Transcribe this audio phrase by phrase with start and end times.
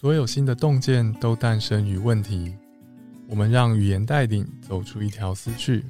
[0.00, 2.54] 所有新的洞见都诞生于问题。
[3.28, 5.84] 我们让语言带领走出一条思绪。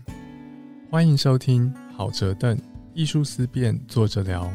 [0.90, 2.58] 欢迎收听好哲邓
[2.94, 4.50] 艺术思辨，作者聊。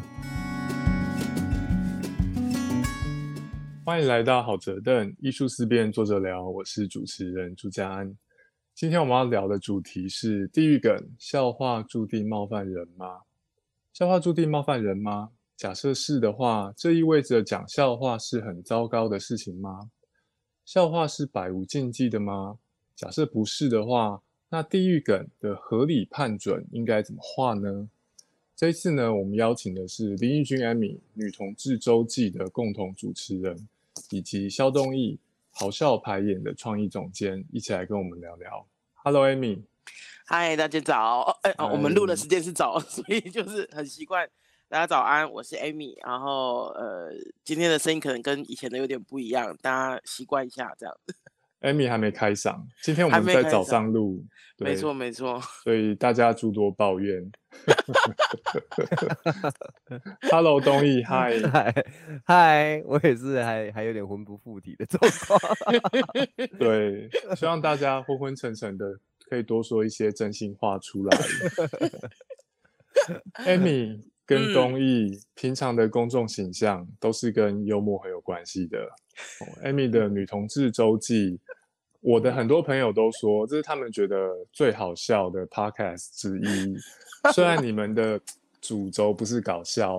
[3.86, 6.50] 欢迎来到好哲邓艺术思辨，作者聊。
[6.50, 8.18] 我是主持人朱家安。
[8.74, 13.20] 今天我们要聊的主题是地狱梗：笑话注定冒犯人吗？
[13.94, 15.30] 笑话注定冒犯人吗？
[15.64, 19.90] 假设是的话，这意味着讲笑话是很糟糕的事情吗？
[20.66, 22.58] 笑话是百无禁忌的吗？
[22.98, 27.88] 假设不是的话，那地狱梗的合理判准应该怎么画呢？
[28.58, 33.70] 这一次呢，我们邀请的是林奕君、艾米女同志周记的共同主持人，
[34.10, 35.18] 以及肖东义
[35.56, 38.68] 咆哮排演的创意总监，一起来跟我们聊聊。
[38.96, 39.62] Hello，Amy。
[40.26, 41.40] 嗨，大家早。
[41.44, 44.30] 哎，我们录的时间是早， 所以就是很习惯。
[44.74, 47.12] 大家早安，我是 Amy，然后呃，
[47.44, 51.16] 今天的声音可能跟以前的有点不一样，大家习惯一下这样子。
[51.62, 54.26] Amy 还没开嗓，今天我们在早上录，
[54.58, 57.32] 没错没错，所以大家诸多抱怨。
[60.32, 61.86] Hello，东义， 嗨嗨
[62.26, 65.40] 嗨，我也是还还有点魂不附体的状况。
[66.58, 68.98] 对，希望大家昏昏沉沉的，
[69.30, 71.16] 可以多说一些真心话出来。
[73.46, 74.02] Amy。
[74.26, 78.88] 跟东艺平常的公众形象都是跟幽默很有关系的。
[79.64, 81.40] Amy 的女同志周记，
[82.00, 86.76] 我的很多朋友都说这是他们觉得最好笑的 Podcast 之一。
[87.34, 88.20] 虽然你们的
[88.62, 89.98] 主轴不是搞笑，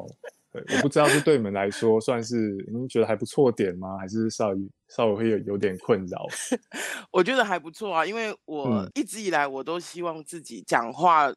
[0.53, 3.99] 我不知道是对你们来说算是你们觉得还不错点吗？
[3.99, 4.57] 还是稍微
[4.89, 6.27] 稍微会有有点困扰？
[7.13, 11.31] 我觉得还不错啊，因为我一直以来我都希望自己讲话。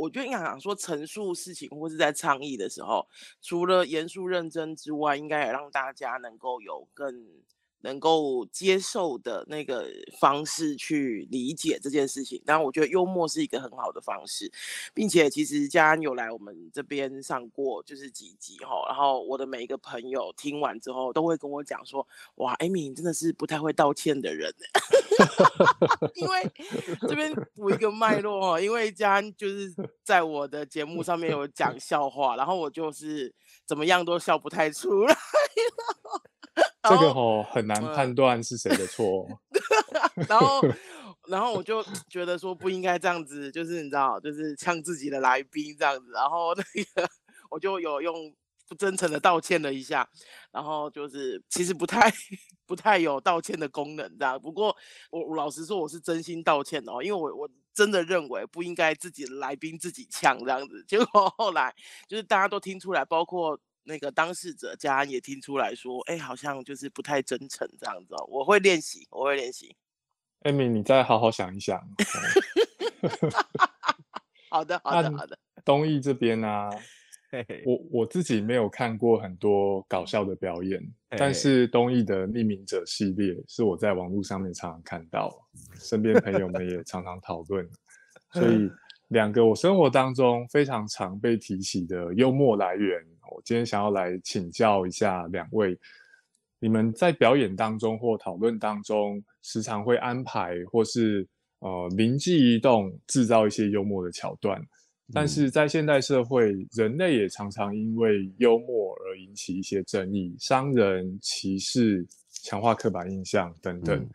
[0.00, 3.06] 我觉得应该讲说陈述事情或是在倡议的时候，
[3.42, 7.14] 除了严肃认真之外，应该也让大家能够有更。
[7.82, 9.86] 能够接受的那个
[10.18, 14.50] 方式去理解这件事情，当然我觉得幽默是一个很好的方式，
[14.92, 24.52] 并且其实嘉安有来我们这边上过就是几集哈，然后我的每一个朋友听完之后都会跟我讲说，哇，艾米真的是不太会道歉的人，
[26.14, 26.50] 因为
[27.08, 29.72] 这边补一个脉络哈，因为嘉安就是
[30.04, 33.32] 在我的节目上面有讲笑话，然后我就是
[33.66, 35.18] 怎么样都笑不太出来了。
[36.88, 39.26] 这个吼很难判断是谁的错，
[40.28, 40.60] 然后，
[41.28, 46.62] 然后我就觉得说不应该这样子，就是你知道，就是呛自己的来宾这样子，然后那
[46.94, 47.08] 个
[47.50, 48.34] 我就有用
[48.66, 50.08] 不真诚的道歉了一下，
[50.50, 52.10] 然后就是其实不太
[52.66, 54.74] 不太有道歉的功能这样，不过
[55.10, 61.74] 我我老实说我是真心道歉哦，因为我我真的认为不应该自己的来宾自己呛这样子，结果后来
[62.08, 63.60] 就是大家都听出来，包括。
[63.84, 68.14] 那个当事者家安也听出来说，哎，好像就是不太真诚这样子。
[68.28, 69.74] 我会练习，我会练习。
[70.42, 71.80] 艾米，你再好好想一想。
[74.50, 75.38] 好的， 好的，好的。
[75.64, 76.70] 东艺这边 呢，
[77.64, 80.80] 我我自己没有看过很多搞笑的表演，
[81.10, 85.30] 但是东艺的匿名者系列是我在网络上面常常看到，
[85.74, 87.68] 身边朋友们也常常讨论，
[88.32, 88.70] 所以。
[89.10, 95.78] 两个我生活当中非常常被提起的幽默来源，我今天想要来请教一下两位，
[96.58, 101.26] 你们在表演当中或讨论当中，时常会安排或是
[101.60, 104.60] 呃灵机一动制造一些幽默的桥段，
[105.12, 112.06] 但是在现代社会，人类也常常因为幽默而引起一些争议，伤人、歧视、
[112.42, 114.08] 强化刻板印象等等。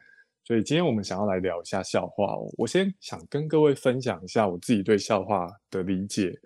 [0.44, 2.48] 所以今天我们想要来聊一下笑话哦。
[2.56, 6.40] 我先想跟各位分享一下我自己对笑话的理解。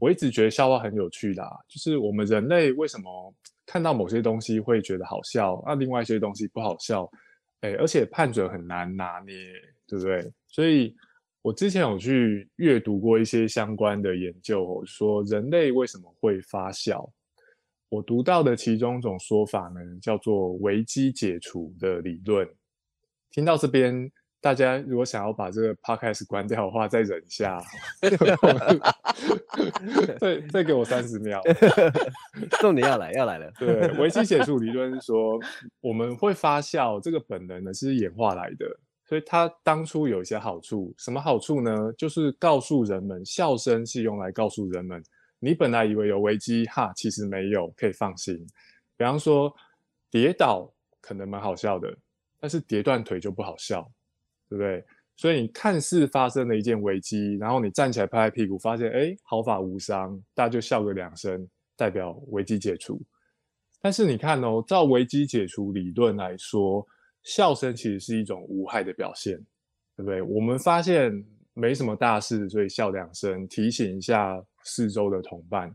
[0.00, 3.34] 我一直觉得笑话很有趣的，就是我们人类为什么
[3.66, 7.10] 看到某些东西会觉得好笑，那另外一些东西不好笑，
[7.60, 9.34] 哎，而且判准很难拿捏，
[9.86, 10.32] 对不对？
[10.48, 10.94] 所以
[11.42, 17.08] 我之前有去阅读过一些相关的研究，说人类为什么会发笑。
[17.88, 22.48] 我读到的其中一种说法呢，叫做危机解除的理论。
[23.30, 24.10] 听到这边，
[24.42, 27.62] 大家如果想要把这个 podcast 关掉的话，再忍一下，
[30.18, 31.40] 再再给我三十秒。
[32.60, 33.50] 重点要来，要来了。
[33.58, 35.38] 对，危机解除理论是说，
[35.80, 38.66] 我们会发笑这个本能呢是演化来的，
[39.06, 40.92] 所以它当初有一些好处。
[40.98, 41.92] 什么好处呢？
[41.96, 45.00] 就是告诉人们，笑声是用来告诉人们，
[45.38, 48.36] 你本来以为有危机，哈，其实没有，可以放心。
[48.96, 49.54] 比方说，
[50.10, 50.68] 跌倒
[51.00, 51.96] 可能蛮好笑的。
[52.40, 53.88] 但是跌断腿就不好笑，
[54.52, 54.84] 对不对？
[55.16, 63.00] 所以你看似发生了一件危机，然后你站起来拍拍屁股，发现哎毫发无伤，大家就笑个两声，代表危机解除。
[63.80, 66.86] 但是你看哦，照危机解除理论来说，
[67.22, 69.36] 笑声其实是一种无害的表现，
[69.96, 70.20] 对不对？
[70.20, 71.12] 我们发现
[71.54, 75.72] 没什么大事，所以笑两声，提醒一下四周的同伴。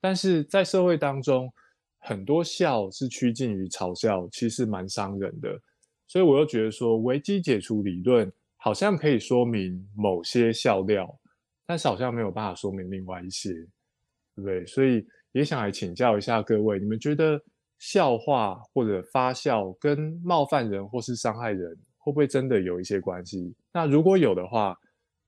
[0.00, 1.52] 但是在社会当中，
[1.98, 5.58] 很多笑是趋近于嘲笑，其实蛮伤人的。
[6.06, 11.18] 所以我又觉得说，危机解除理论好像可以说明某些笑料，
[11.66, 14.64] 但是好像没有办法说明另外一些，对不对？
[14.66, 15.06] 所以。
[15.32, 17.38] 也想来请教一下各位，你们觉得
[17.78, 23.54] 笑话或者发笑跟冒犯人或是伤害人，会不会真的有一些关系？
[23.70, 24.74] 那如果有的话，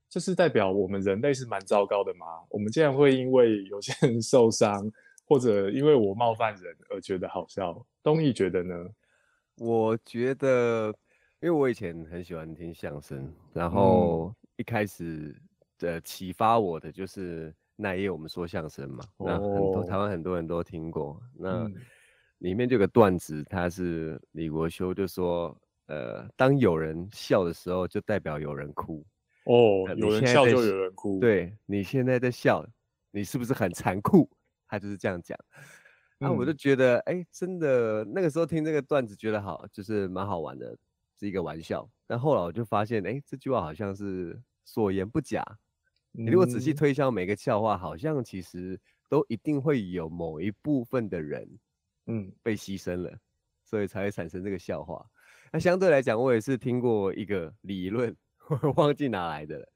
[0.09, 2.25] 这是代表我们人类是蛮糟糕的吗？
[2.49, 4.91] 我们竟然会因为有些人受伤，
[5.27, 7.85] 或者因为我冒犯人而觉得好笑？
[8.01, 8.75] 东义觉得呢？
[9.59, 10.87] 我觉得，
[11.41, 15.35] 因为我以前很喜欢听相声，然后一开始
[15.77, 17.53] 的启发我的就是。
[17.81, 21.17] 那一夜我们说相声嘛，那很多台湾很多人都听过。
[21.33, 21.65] 那
[22.39, 29.01] 里面就有个段子，他是李国修就说，呃，当有人笑的时候，就代表有人哭。
[29.45, 31.21] 哦，有人笑就有人哭。
[31.21, 32.67] 对你现在在笑，
[33.11, 34.29] 你是不是很残酷？
[34.67, 35.39] 他就是这样讲。
[36.19, 40.77] 那我就觉得，哎，真的那个时候听这个段子觉得好，就是蛮好玩的，
[41.17, 41.89] 是一个玩笑。
[42.05, 45.43] 但后来我就发现，哎，这句话好像是所言不假。
[46.11, 51.47] 你如果仔细推敲每个笑话，好像其实都一定会有某一部分的人，
[52.07, 53.17] 嗯，被牺牲了，
[53.63, 55.05] 所以才会产生这个笑话。
[55.53, 58.13] 那相对来讲，我也是听过一个理论，
[58.63, 59.69] 我忘记哪来的了。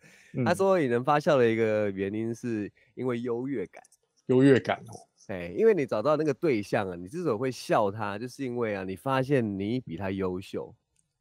[0.44, 3.82] 他说引人发笑的一个原因，是因为优越感。
[4.28, 4.94] 优越感哦，
[5.28, 10.76] 哎，因为你找到那个对象啊，你之所以会笑他，就是因为啊，你发现你比他优秀，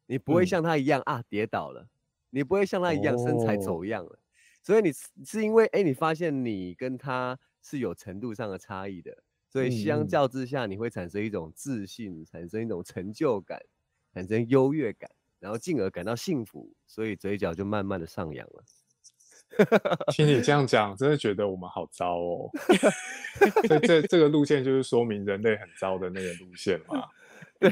[0.07, 1.87] 你不会像他一样啊跌倒了，
[2.29, 4.19] 你不会像他一样身材走样了。
[4.61, 4.91] 所以你
[5.25, 13.61] 是因为哎，你发现你跟他是有程度上的差异的，所以相较之下，你会产生一种自信，产生一种成就感，
[14.13, 15.09] 产生优越感，
[15.39, 18.63] 然后进而感到幸福，所以嘴角就慢慢的上扬了。
[20.11, 22.49] 听你这样讲，真的觉得我们好糟哦。
[23.67, 27.03] 这这这个路线就是说明人类很糟的那个路线嘛。
[27.59, 27.71] 对，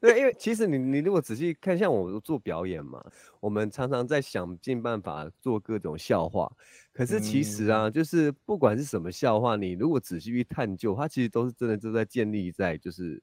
[0.00, 3.00] 对，因为其实你你如果仔细看，像我做表演嘛，
[3.38, 6.50] 我们常常在想尽办法做各种笑话，
[6.92, 13.22] 可是其实啊，就是不管是什么笑话，你如果仔细去探究，它其实都是真的都在建立在就是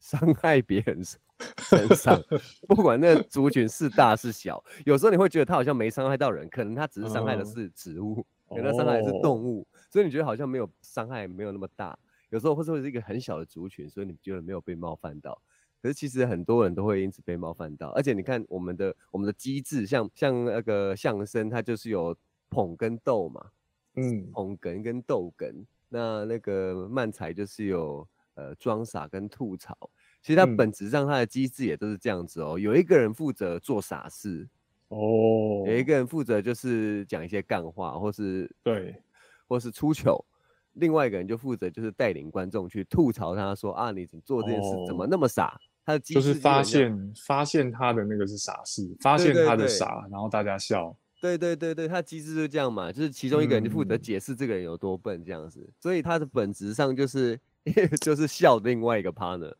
[0.00, 1.00] 伤害别人
[1.76, 2.22] 身上，
[2.68, 11.98] 不管那族群是大是小， 有时候你会觉得它好像没伤害到人，可能它只是伤害的是植物，可能伤害的是动物，所以你觉得好像没有伤害，没有那么大。
[12.30, 15.40] 有时候或者是一个很小的族群，所以你觉得没有被冒犯到，
[15.82, 17.90] 可是其实很多人都会因此被冒犯到。
[17.90, 22.16] 而且你看我们的我们的机制，像像那个相声，它就是有
[22.48, 23.46] 捧跟逗嘛，
[23.96, 25.64] 嗯，捧哏跟逗哏。
[25.90, 29.76] 那那个漫才就是有呃装傻跟吐槽。
[30.22, 32.58] 其实它本质上它的机制也都是这样子哦。
[32.58, 34.48] 有一个人负责做傻事，
[34.88, 38.94] 哦，有一个人负责就是讲一些干话，或是对，
[39.48, 40.24] 或是出糗。
[40.74, 45.60] 另外一个人就负责就是带领观众去吐槽他，说啊，你做这件事怎么那么傻？
[45.84, 50.96] 他的就是发现发现他的那个是傻事，发现他的傻，然后大家笑。
[51.20, 57.38] 对对对对，他机制就这样嘛，就是其中一个人就负责解释这个人有多笨这样子，所以他的本质上就是
[58.00, 59.52] 就是笑另外一个 partner，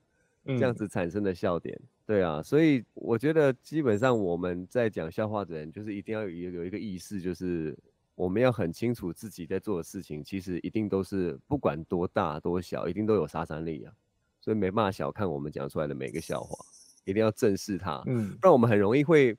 [0.47, 1.79] 这样子产生的笑点。
[2.07, 7.77] 对啊，所以我觉得基本上我们在讲笑话的人，就是一定要有有一个意识，就是。
[8.15, 13.93] 我们要很清楚自己在做的事情，其实一定都是不管多大多小，一定都有杀伤力啊。
[14.39, 16.63] 所以没办法小看我们讲出来的每个笑话，
[17.05, 18.03] 一定要正视它。
[18.07, 19.35] 嗯，不然我们很容易会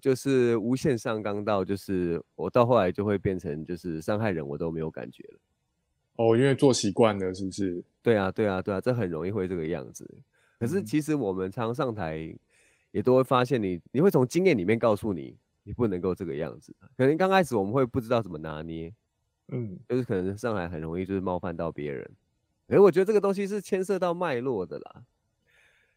[0.00, 5.38] 就是无限上纲到，就是我到后来就会变成就是伤害人我都没有感觉了。
[6.18, 7.82] 哦，因为做习惯了，是不是？
[8.02, 10.08] 对啊，对啊，对啊，这很容易会这个样子。
[10.60, 12.32] 可是其实我们常上台
[12.92, 15.36] 也都会发现，你你会从经验里面告诉你。
[15.64, 18.90] 你不能够这个样子，可能刚开始我们会不知道怎么拿捏，
[19.48, 22.10] 嗯，就是可能上来很容易就是冒犯到别人，
[22.68, 25.02] 哎，我觉得这个东西是牵涉到脉络的啦，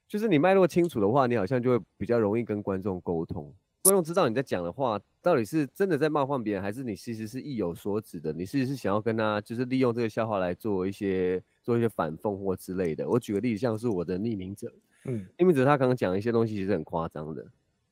[0.09, 13.09] 就是你脉络清楚的话，你好像就会比较容易跟观众沟通，观众知道你在讲的话到底是真的在冒犯别人，还是你其实是意有所指的，你其实是想要跟他就是利用这个笑话来做一些做一些反讽或之类的。
[13.09, 14.71] 我举个例子，像是我的匿名者，
[15.05, 17.43] 嗯，匿名者他刚刚讲一些东西其实很夸张的。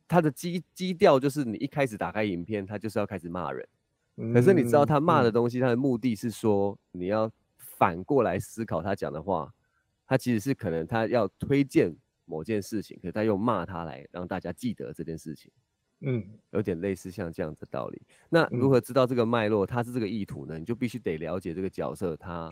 [0.08, 3.68] 他的基基调就是你一开始打开影片，他就是要开始骂人。
[4.34, 9.52] 可是你知道他骂的东西，他的目的是说你要反过来思考他讲的话，
[10.06, 15.52] 他其实是可能他要推荐某件事情，可是他用骂他来让大家记得这件事情。
[16.02, 18.02] 嗯，有点类似像这样的道理。
[18.30, 19.66] 那如何知道这个脉络？
[19.66, 20.58] 他是这个意图呢？
[20.58, 22.50] 你就必须得了解这个角色，他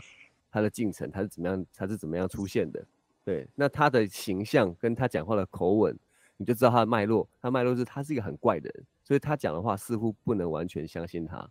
[0.50, 2.84] 他他的进程，他是怎么样，他是怎么样出现的。
[3.24, 5.98] 对，那他的形象跟他讲话的口吻，
[6.36, 7.30] 你就知道他的脉络。
[7.40, 11.48] 他脉络是他是一个很怪的人，所以他讲的话似乎不能完全相信他。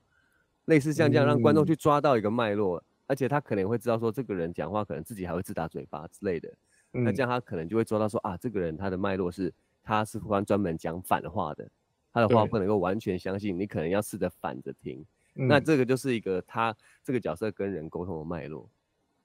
[0.64, 6.52] 类似像这样让观众去抓到一个脉络，而且他可能会知道说这个人讲话可能自己还会自打嘴巴之类的。
[6.90, 11.68] 那这样他可能就会抓到说啊，这个人他的脉络是他是专专门讲反话的，
[12.16, 15.04] 他的话不能够完全相信，你可能要试着反着听。
[15.34, 18.66] 那这个就是一个他这个角色跟人沟通的脉络。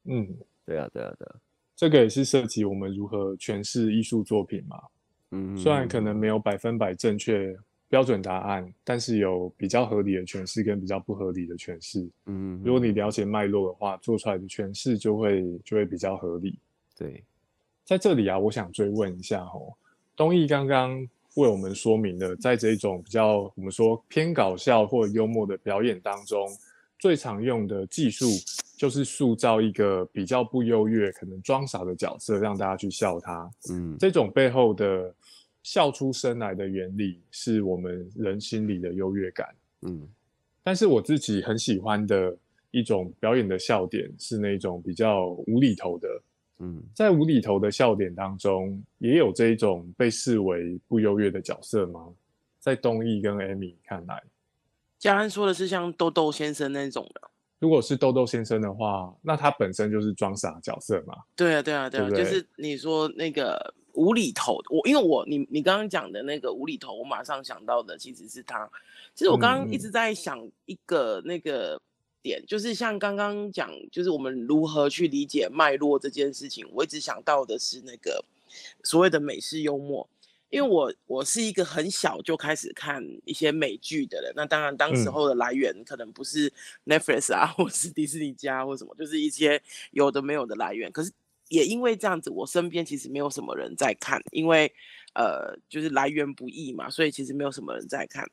[0.04, 0.28] 嗯，
[0.66, 1.36] 对啊，对啊，对啊。
[1.74, 4.78] 这个也是涉及我们如何诠释艺术作品嘛。
[5.30, 7.58] 嗯，虽然可能没有百分百正确
[7.88, 12.06] 标准答案，但是有比较合理的诠释跟比较不合理的诠释。
[12.26, 16.60] 嗯，如果你了解脉络的话，做出来的诠释就会就会比较合理。
[16.98, 17.24] 对。
[17.86, 19.72] 在这里啊，我想追问一下哦，
[20.14, 26.48] 东义刚刚为我们说明了，在这种比较我们说偏搞笑或幽默的表演当中，
[27.00, 28.26] 最常用的技术
[28.78, 33.50] 就是塑造一个比较不优越、可能装傻的角色，让大家去笑他。
[33.72, 35.14] 嗯，这种背后的
[35.64, 39.48] 笑出声来的原理，是我们人心里的优越感。
[39.84, 40.08] 嗯，
[40.64, 42.36] 但是我自己很喜欢的
[42.72, 46.08] 一种表演的笑点，是那种比较无厘头的。
[46.62, 52.08] 嗯，在无厘头的笑点当中，也有这一种被视为不优越的角色吗？
[52.60, 54.22] 在东义跟 Amy 看来，
[55.00, 57.22] 嘉安说的是像豆豆先生那种的。
[57.58, 61.16] 如果是豆豆先生的话，那他本身就是装傻角色嘛？
[61.36, 68.70] 对啊，对啊，对啊，就是你说那个无厘头，我因为我你你刚刚讲的那个无厘头，我马上想到的其实是他。
[69.16, 71.82] 其实我刚刚一直在想一个那个。
[72.22, 76.66] 点就是像刚刚讲，就是我们如何去理解脉络这件事情。
[76.72, 78.24] 我一直想到的是那个
[78.84, 80.08] 所谓的美式幽默，
[80.50, 84.34] 因为我我是一个很小就开始看一些美剧的人。
[84.36, 86.52] 那当然，当时候的来源可能不是
[86.86, 89.62] Netflix 啊，或是迪士尼家或什么，就是一些
[89.92, 90.92] 有的没有的来源。
[90.92, 91.12] 可是
[91.50, 94.72] 也因为这样子，我身边其实没有什么人在看，因为
[95.14, 98.30] 呃，就是来源不易嘛，所以其实没有什么人在看。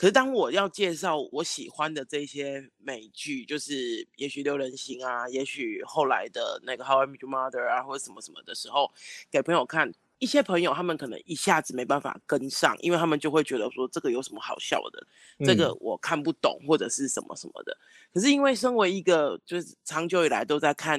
[0.00, 8.90] 可是当我要介绍我喜欢的这些美剧，就是也许六人行啊，也许后来的那个 How I Met Your Mother 啊，或者什么什么的时候，
[9.30, 15.06] 给朋友看，一些朋友他们可能一下子没办法跟上，因为他们就会觉得说这个有什么好笑的，
[15.44, 17.76] 这个我看不懂或者是什么什么的。
[18.14, 20.98] 可是因为身为一个就是长久以来都在看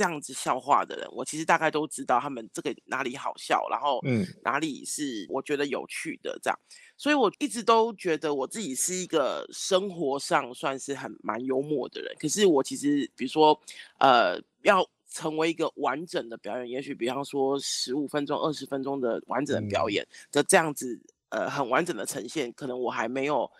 [0.00, 6.58] 这样子笑话的人，我其实大概都知道他们这个哪里好笑，然后嗯哪里是我觉得有趣的这样。
[6.96, 12.16] 所以我一直都觉得我自己是一个生活上算是很蛮幽默的人。
[12.18, 13.60] 可是我其实，比如说，
[13.98, 23.50] 呃，要成为一个完整的表演，也许比方说十五分钟、二十分钟的完整的表演的这样子，呃，很完整的呈现，可能我还没有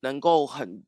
[0.00, 0.82] 能够很、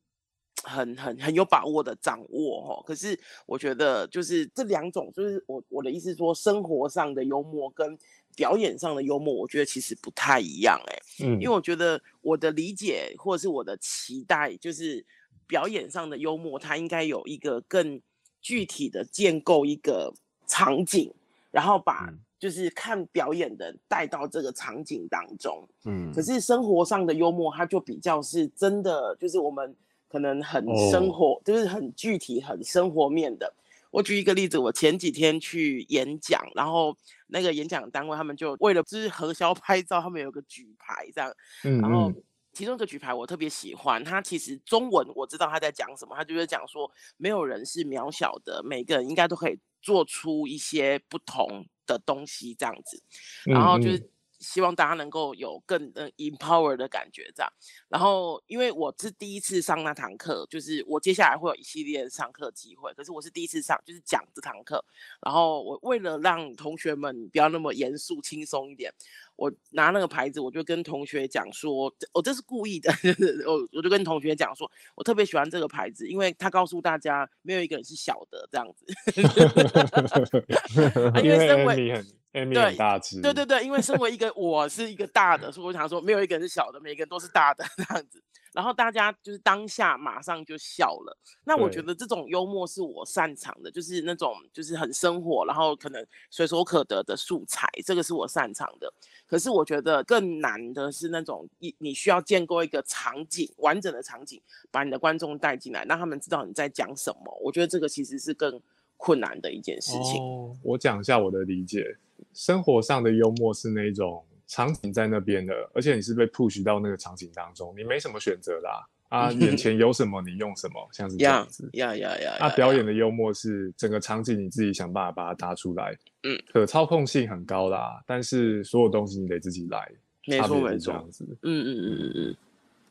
[0.63, 2.83] 很、很、很有把握的掌握哈。
[2.85, 7.97] 可是我觉得，就是这两种，就是我我的意思说，生活上的幽默跟。
[8.37, 15.05] 表演上的幽默，我觉得其实不太一样哎，嗯，因为我觉得我的理解或者是我的期待，就是
[15.47, 18.01] 表演上的幽默，它应该有一个更
[18.41, 20.13] 具体的建构一个
[20.45, 21.09] 场景，
[21.49, 29.73] 然后把就是看表演的带到这个场景当中，嗯，可是生活上的幽默，它就比较是真的，就是我们
[30.15, 33.53] 可能很生活，就是很具体、很生活面的。
[33.91, 36.95] 我举一个例子，我前几天去演讲，然后
[37.27, 41.35] 那个演讲单位他们就为了就是核销拍照，他们有个举牌这样，
[41.81, 42.09] 然后
[42.53, 53.03] 其中一个举牌我特别喜欢，他其实中文我知道他在讲什么，他就是讲说没有人是渺小的，每个人应该都可以做出一些不同的东西这样子，
[53.43, 54.09] 然后就是。
[54.39, 57.51] 希望大家能够有更呃 empower 的感觉，这样。
[57.87, 64.83] 然后，因为我是第一次上那堂课，就是我接下来会有一系列上课机会，可是我是第一次上，就是讲这堂课。
[65.21, 68.93] 然后，我为了让同学们不要那么严肃、轻松一点。
[69.37, 72.89] 我拿那个牌子，我就跟同学讲说，我这是故意的。
[73.45, 78.85] 我我就跟同学讲说，我特别喜欢这个牌子，因为他告诉大家没有一个人是小的这样子。
[81.21, 82.01] 因为身为
[82.41, 88.21] 很对大只，对对对，因为身为一个我是一个大的，所以我想说没有一个人是小的，每个人都是大的 这样子。
[88.53, 91.17] 然后大家就是当下马上就笑了。
[91.43, 98.89] 那我觉得这种幽默是我擅长的，就是那种就是很生活，然后可能随手可得的素材，这个是我擅长的。
[99.27, 107.37] 可是我觉得更难的是那种你你需要建构一个场景，完整的场景，把你的观众带进来，让他们知道你在讲什么。
[107.43, 108.61] 我觉得这个其实是更
[108.95, 110.21] 困难的一件事情。
[110.63, 111.97] 我讲一下我的理解，
[112.33, 114.23] 生活上的幽默是那种。
[114.47, 118.87] 场景在那边的，而且你是被 push 到那个场景当中，你没什么选择啦。
[119.09, 121.67] 啊， 眼前有什么你用什么，像是这样子。
[121.73, 122.35] 呀呀呀！
[122.39, 125.97] 啊，表演的幽默是整个场景你自己想办法把它搭出来。
[126.21, 129.91] 嗯，可操控性很高啦，但是所有东西你得自己来。
[130.27, 130.93] 没错没错。
[130.93, 131.25] 这样子。
[131.41, 132.35] 嗯嗯嗯嗯嗯。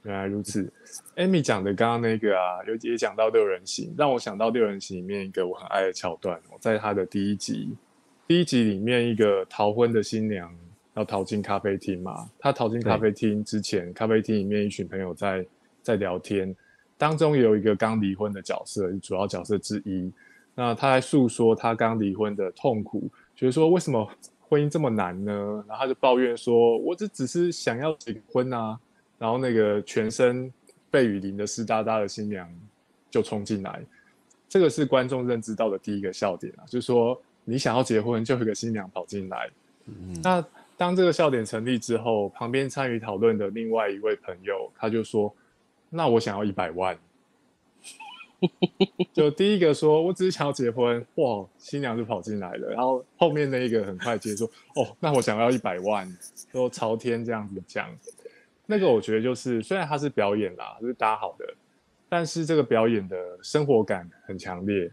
[0.02, 0.70] 原来如此
[1.14, 7.76] ，Amy 讲的刚刚那个啊，有也讲到六人行，让我想到六人行里面一个我很爱的桥段哦，在他的第一集，
[8.26, 10.50] 第一集里面一个逃婚的新娘
[10.94, 15.44] 要逃进咖啡厅嘛，她逃进咖啡厅之前，咖啡厅里面一群朋友在
[15.82, 16.54] 在聊天，
[16.96, 20.10] 当中有一个刚离婚的角色，主要角色之一，
[20.54, 24.08] 那她在诉说她刚离婚的痛苦，觉得说为什么
[24.48, 25.32] 婚姻这么难呢？
[25.68, 28.78] 然后他就抱怨说，我这只是想要结婚啊。
[29.18, 30.52] 然后那个全身
[30.90, 32.48] 被雨淋的湿哒哒的新娘
[33.10, 33.82] 就冲进来，
[34.48, 39.50] 这个是观众认知到的第一个笑点啊，就是说你想要结婚，就有个新娘跑进来。
[40.22, 40.44] 那
[40.76, 45.32] 当这个笑点成立之后，旁边参与讨论的另外一位朋友他就说
[45.90, 46.98] ：“那我想要一百万。
[49.12, 52.70] ”就第一个说：“我只是想要结婚。”哇，新娘就跑进来了。
[52.70, 56.10] 然后后面那一个很快接说：“哦，那我想要一百万。”
[56.50, 57.88] 说朝天这样子讲。
[58.66, 61.44] 那个我觉得就是，虽然他是表演啦，是搭好的，
[62.08, 64.90] 但是这个表演的生活感很强烈。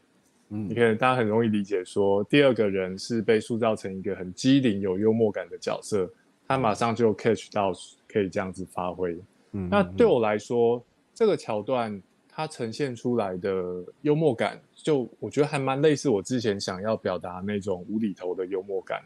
[0.52, 6.08] 嗯，你看大家很容易理解，说第二个人是被塑造成一个很机灵、有幽默感的角色，
[6.48, 7.72] 他马上就 catch 到
[8.08, 9.18] 可以这样子发挥。
[9.54, 10.84] 嗯，那对我来说，
[11.16, 19.02] 这个桥段它呈现出来的幽默感，就我觉得还蛮类似我之前想要表达那种无厘头的幽默感。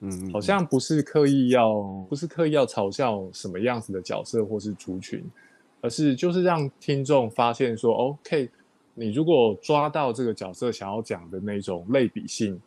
[0.00, 5.24] 嗯，好像不是刻意要，不是刻意要嘲笑什么样子的角色或是族群，
[5.80, 8.50] 而是就是让听众发现说，OK，
[8.94, 12.60] 你如果抓到这个角色想要讲的那种类比性，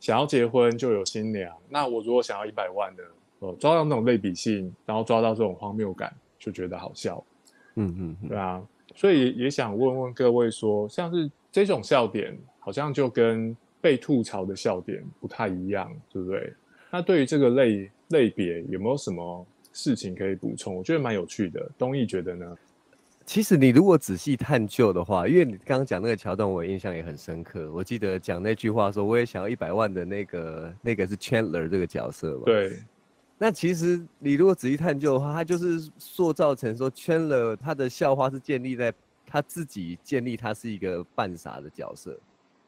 [0.00, 3.02] 想要结婚就有新娘，那我如果想要一百万的，
[3.38, 7.24] 哦，抓到那种类比性，然后抓到这种荒谬感，就觉得好笑。
[7.76, 8.60] 嗯嗯，对啊，
[8.96, 16.52] 所以也想问问各位说，像是这种笑点，好像就跟被吐槽的笑点不太一样，对不对？
[16.90, 20.74] 那对于这个类类别有没有什么事情可以补充？
[20.74, 21.70] 我觉得蛮有趣的。
[21.78, 22.56] 东义觉得呢？
[23.28, 27.70] 其实你如果仔细探究的话，因为你刚刚讲那个桥段，我印象也很深刻。
[27.70, 32.82] 我记得讲那句话说：“我也想要一百万的那个那个是 Chandler 这个角色嘛。”对。
[33.36, 38.90] 那其实你如果仔细探究的话，他就是塑造成说 Chandler 他的笑话是建立在
[39.26, 42.18] 他自己建立他是一个半傻的角色。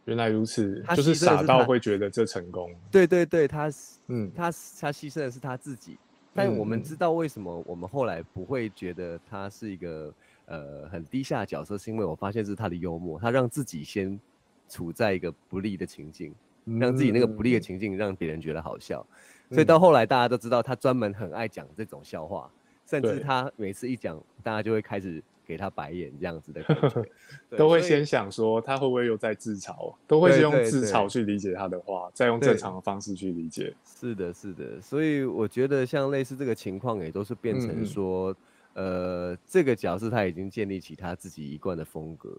[0.04, 2.70] 原来如此，他就是傻到会觉得这成功。
[2.90, 3.72] 对对对，他
[4.08, 5.96] 嗯，他他牺牲的是他自己。
[6.34, 10.14] 但我们知道为什么我们后来不会觉得他是一个
[10.50, 14.20] 呃很低下的角色，是因为我发现是他的幽默，他让自己先
[14.68, 16.34] 处在一个不利的情境，
[16.78, 19.06] 让自己那个不利的情境让别人觉得好笑。
[19.50, 22.50] 所以到后来大家都知道他专门很爱讲这种笑话，
[22.84, 25.22] 甚至他每次一讲，大家就会开始。
[25.46, 27.04] 给他白眼这样子的感觉，
[27.58, 33.74] 都会先想说他会不会又在自嘲，都会先用自嘲去理解他的话，再用正常的方式去理解。
[33.84, 38.32] 是的，是的，所以我觉得像类似这个情况，也都是变成说，
[38.80, 42.34] 呃，这个角色他已经建立起他自己一贯的风格，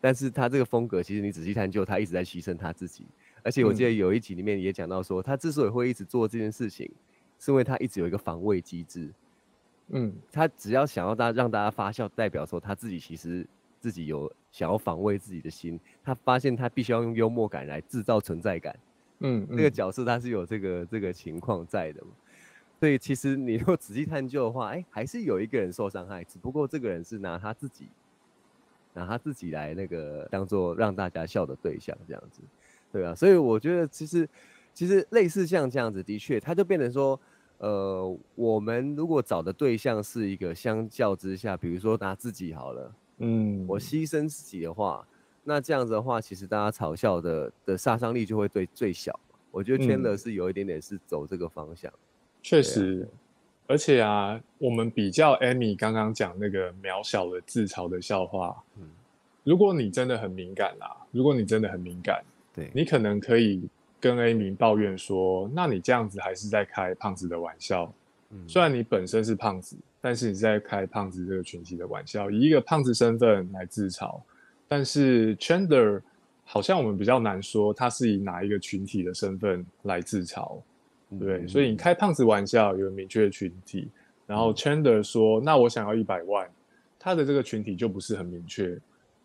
[0.00, 3.04] 但是他这个风格其实你仔细探究，他一直在牺牲他自己。
[3.42, 6.88] 而且我记得有一集里面也讲到说，他之所以会一直做这件事情，
[7.40, 9.10] 是因为他一直有一个防卫机制。
[9.88, 13.44] 嗯，他只要想要大让大家发笑，代表说他自己其实
[13.80, 15.80] 自己有想要防卫自己的心。
[16.04, 18.78] 他发现他必须要用幽默感来制造存在感。
[19.18, 22.00] 嗯，这个角色他是有这个这个情况在的。
[22.80, 27.86] 所以其实你如果仔细探究的话，哎，还是有一个人受伤害，只不过这个人是拿他自己
[28.94, 32.40] 拿他自己来那个当做让大家笑的对象这样子，
[32.90, 33.14] 对啊。
[33.14, 34.28] 所以我觉得其实
[34.74, 37.20] 其实类似像这样子，的确他就变成说。
[37.62, 45.06] 呃，我们如果找的对象是一个相较之下，比如说拿自己好了，嗯，我牺牲自己的话，
[45.44, 49.20] 那这样子的话，其实大家嘲笑的的杀伤力就会对最小。
[49.50, 51.92] 我觉得圈的是有一点点是走这个方向，
[52.42, 53.08] 确实，
[53.66, 58.88] 而且啊，我们比较 Amy 刚刚讲那个渺小的自嘲的笑话，嗯，
[59.44, 62.22] 如果你真的很敏感啦，如果你真的很敏感，
[62.54, 63.68] 对你可能可以。
[64.02, 67.92] 跟 A 明抱怨说：“那你这样子还是在开胖子的玩笑。
[68.48, 74.18] 虽然你本身是胖子，但是你在开胖子这个群体的玩笑，以一个胖子身份来自嘲。
[74.66, 76.00] 但是 Chandler
[76.46, 80.58] 好像我们比较难说他是以哪一个群体的身份来自嘲，
[81.18, 81.46] 对。
[81.48, 83.88] 所以你开胖子玩笑有明确的群体，
[84.26, 86.48] 然后 Chandler 说：那我想要一百万，
[86.98, 88.78] 他的这个群体就不是很明确。”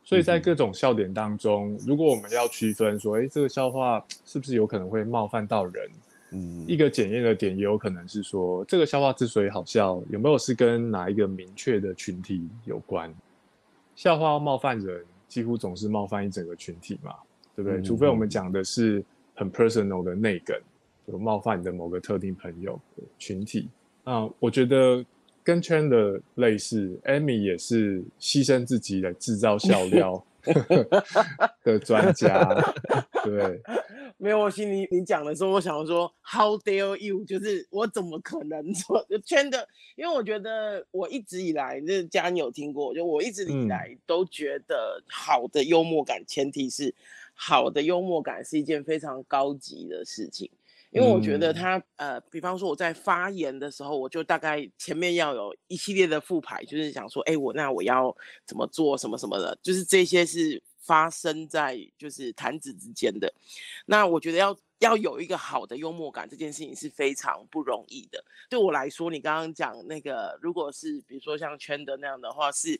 [0.07, 5.89] 所以在各种笑点当中，如果我们要区分说，哎，这个笑话是不是有可能会冒犯到人，
[6.29, 13.11] 嗯，一个检验的点也有可能是说，这个笑话之所以好笑，有没有是跟哪一个明确的群体有关？
[13.95, 17.11] 笑话冒犯人，几乎总是冒犯一整个群体嘛，
[17.55, 17.81] 对不对？
[17.81, 20.55] 除非我们讲的是很 personal 的内梗，
[21.07, 22.79] 就冒犯你的某个特定朋友
[23.17, 23.69] 群体。
[24.03, 25.03] 啊，我觉得
[25.43, 30.23] 跟圈的类似，Amy 也是牺牲自己来制造笑料
[31.63, 32.39] 的专家，
[33.23, 33.61] 对。
[34.17, 37.25] 没有，我心里你讲的时候，我想说，How dare you？
[37.25, 39.67] 就是我怎么可能说圈的？
[39.97, 46.95] 因为我觉得我一直以来，这家你有听过，就我一直以来都觉得好的幽默感，前提是
[47.33, 50.49] 好的幽默感是一件非常高级的事情。
[50.95, 60.63] 因为我觉得他呃，比方说我在发言的时候，我就大概前面要有一系列的复牌，就是想说，哎，我那我要怎么做什么什么的，就是这些是。
[60.85, 63.33] 发生在就是弹指之间的，
[63.87, 68.23] 那我觉得要要有一个好的幽默感，这件事情是非常不容易的。
[68.51, 72.79] 对我来说，你刚刚讲那个，如果是比如说像圈的那样的话，是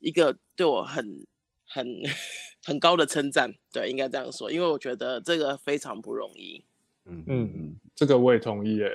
[0.00, 1.24] 一个对我很
[1.64, 1.86] 很
[2.66, 3.54] 很高的称赞。
[3.72, 6.64] 对，应该这样说，因为我觉得这个非常不容易。
[7.06, 8.80] 嗯这个我也同意。
[8.82, 8.90] 诶，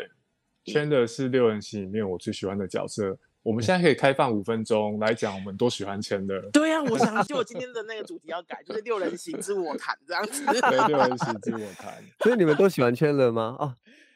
[0.65, 3.17] 圈的是六人行里面我最喜欢的角色。
[3.41, 6.39] 我们现在可以开放五分钟来讲我们都喜欢签的。
[6.52, 10.45] 对呀，我想就我今天的那个主题要改，就是六人行之我谈这样子。
[10.45, 12.04] 对，六人行之我谈。
[12.19, 13.56] 所以你们都喜欢圈的吗？
[13.58, 13.74] 哦，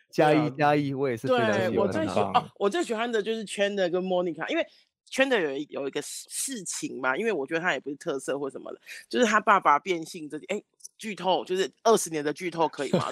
[0.09, 1.73] 加一加一，我也是喜欢。
[1.73, 4.65] 我最喜欢哦，我最喜欢的就是圈的跟莫妮卡，因为
[5.09, 10.61] 圈的有一有一个事情嘛，因为我觉得他也不是特色或什么的，就是他爸爸变性这哎。
[10.95, 13.11] 剧透就是二十年的剧透可以吗？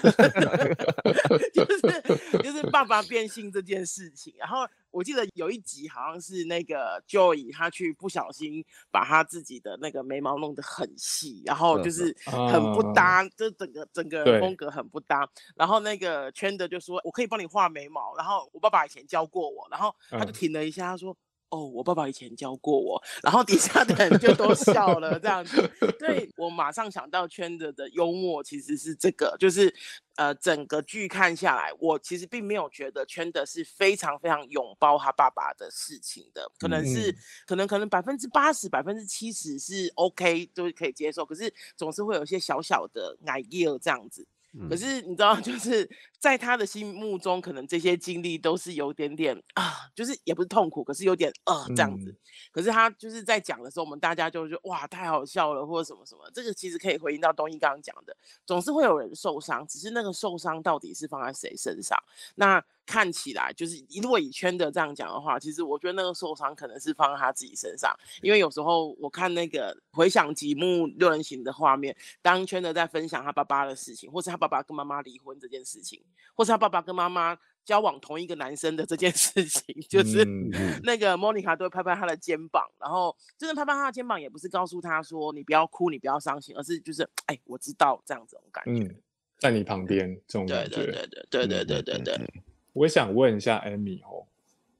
[1.52, 4.32] 就是就是爸爸变性这件事情。
[4.38, 15.28] 然后我记得有一集好像是那个 Joey 他去不小心把他自己的那个眉毛弄得很细，然后就是很不搭，这整个整个风格很不搭。
[15.54, 21.14] 然后那个圈的就说：“我可以帮你画眉毛。”然后我爸爸以前教过我，然后他就停了一下，他说。
[21.52, 25.70] 哦，我爸爸以前教过我，然后底下的人就都笑了，这样子。
[25.98, 29.72] 对我马上想到圈子的幽默其实是这个，就是
[30.16, 37.14] 呃，整个剧看下来，我其实并没有觉得圈的是非常非常拥抱他爸爸的事情的，可能是
[37.46, 44.26] 可能可能百分之八十、百分之七十是 OK 都可以接受，可是总是会有一些小小的 idea 这样子。
[44.68, 45.88] 可是你知道，就是
[46.22, 52.16] 在他的心目中，可能这些经历都是有点点啊，就是也不是痛苦，可是有点呃这样子。
[52.52, 56.22] 可是他就是在讲的时候，我们大家就说哇太好笑了，或者什么什么。
[56.32, 61.98] 这个其实可以回应到东一刚刚讲的，总是会有人受伤，只是那个受伤到底是放在谁身上？
[62.36, 62.64] 那。
[62.84, 76.02] 看起来就是，如果以圈的这样讲的话，其实我觉得那个受伤可能是放在他自己身上，因为有时候我看那个回想几幕六人行的画面，当圈的在分享他爸爸的事情，或是他爸爸跟妈妈离婚这件事情，
[76.34, 80.24] 或是他爸爸跟妈妈交往同一个男生的这件事情， 就是
[80.82, 88.94] 那个莫妮卡都会拍拍他的肩膀，然后真的拍拍他的肩膀，也不是告诉他说你不要哭，你不要伤心，而是就是哎，我知道这样子种感觉，
[89.38, 92.42] 在你旁边这种感觉，对对对对对对对对对。
[92.72, 94.26] 我想问一下 Amy 哦，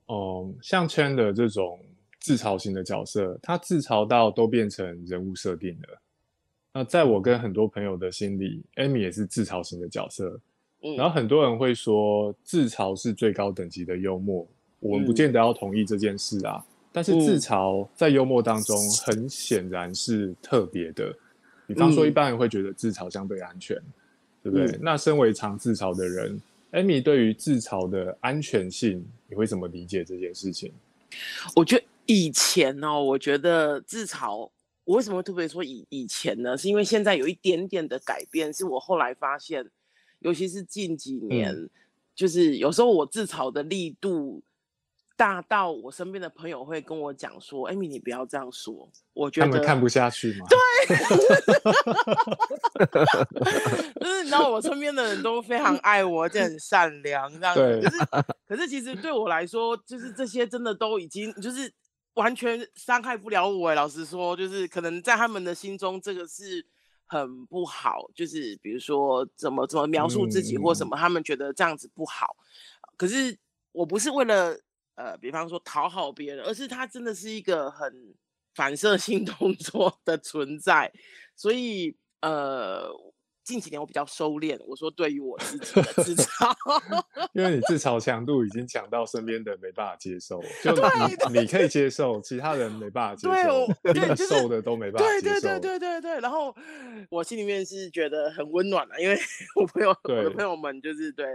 [0.06, 1.78] 哦，像圈的这种
[2.18, 6.02] 自嘲型的角色，他自嘲到都变成人物设定了。
[6.72, 10.40] 那在我跟很多朋友的心里，Amy 也是自嘲型的角色。
[10.96, 14.46] 然后很多人会说，自嘲是最高等级的幽默，
[14.80, 16.64] 我们不见得要同意这件事啊。
[16.90, 21.14] 但是自嘲在幽默当中，很显然是特别的。
[21.66, 23.80] 比方说，一般人会觉得自嘲相对安全，
[24.42, 24.78] 对不对？
[24.82, 26.40] 那身为常自嘲的人。
[26.72, 30.72] Amy 对于自嘲的安全性，你会怎么理解这件事情？
[31.54, 34.50] 我觉得以前哦，我觉得自嘲，
[34.84, 36.56] 我为什么会特别说以以前呢？
[36.56, 39.64] 是因为现在有一点点的改变，是我后来发现，
[40.22, 41.68] 尤其是近几年，
[42.14, 44.42] 就是有时候我自嘲的力度。
[45.14, 50.46] 大到我身边的朋友会跟我讲说：“艾米，你不要这样说。”我觉得他们看不下去吗？
[50.48, 50.96] 对，
[54.00, 57.80] 就是你知道，我身边的人都非常爱我，而且很善良，这样子。
[57.82, 57.98] 可是，
[58.48, 61.72] 可是其实对我来说，就是这些真的都已经就是
[62.14, 63.72] 完全伤害不了我。
[63.74, 66.66] 老实说，就是可能在他们的心中，这个是
[67.12, 68.10] 很不好。
[68.14, 72.36] 就是比如说，怎么怎么描述自己或什么，他们觉得这样子不好。
[72.96, 73.38] 可是
[73.72, 74.58] 我不是为了。
[74.94, 78.14] 呃，比方说讨好别人，而是他真的是一个很
[78.54, 80.92] 反射性 动作的存在，
[81.34, 82.90] 所以呃，
[83.44, 86.54] 近几年我比较收敛，我说对于我自己的自嘲，
[87.34, 90.72] 因为你自嘲强度已经强到身边的没办法接受， 就
[91.32, 95.40] 你你可以接受，其他人没办法接受，对，瘦的都没办法接受。
[95.40, 96.20] 对对对对对对。
[96.20, 96.54] 然后
[97.10, 99.18] 我心里面是觉得很温暖的，因为
[99.56, 101.26] 我朋友我的朋友们就是对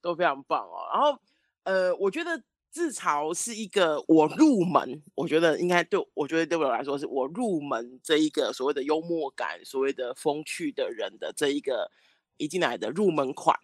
[0.00, 0.84] 都非常棒哦。
[0.92, 1.18] 然后
[1.64, 2.42] 呃，我觉得。
[2.74, 11.88] 自嘲是一个我入门，我觉得应该对我觉得对我来说是我入门这一个所谓的幽默感、所谓的风趣的人的这一个
[12.36, 13.56] 一进来的入门款，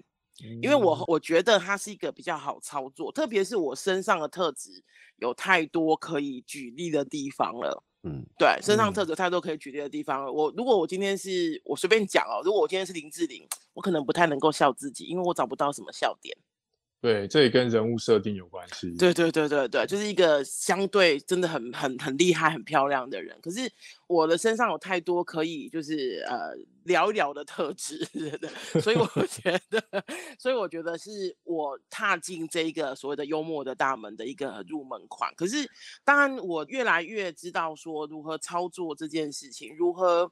[0.63, 4.85] 因为我我觉得它是一个比较好操作，特别是我身上的特质
[5.17, 7.83] 有太多可以举例的地方了。
[8.05, 10.33] 嗯，对，身上特质太多可以举例的地方。
[10.33, 13.45] 我如果我今天是我随便讲哦，如果我今天是林志玲，
[13.75, 16.39] 我可能不太能够笑自己，因为我找不到什么笑点。
[17.03, 18.95] 对，这也跟人物设定有关系。
[18.99, 23.39] 对对对对对，就是一个相对真的很很很厉害、很漂亮的人。
[23.41, 23.61] 可是
[24.07, 28.07] 我的身上有太多可以就是呃聊一聊的特质，
[28.83, 29.83] 所以我 觉得，
[30.39, 35.35] 所以我觉得是我踏进这一个所谓的幽默的大门的一个入门款。
[35.35, 35.67] 可是
[36.05, 40.31] 当然，我越来越知道说如何操作这件事情，如何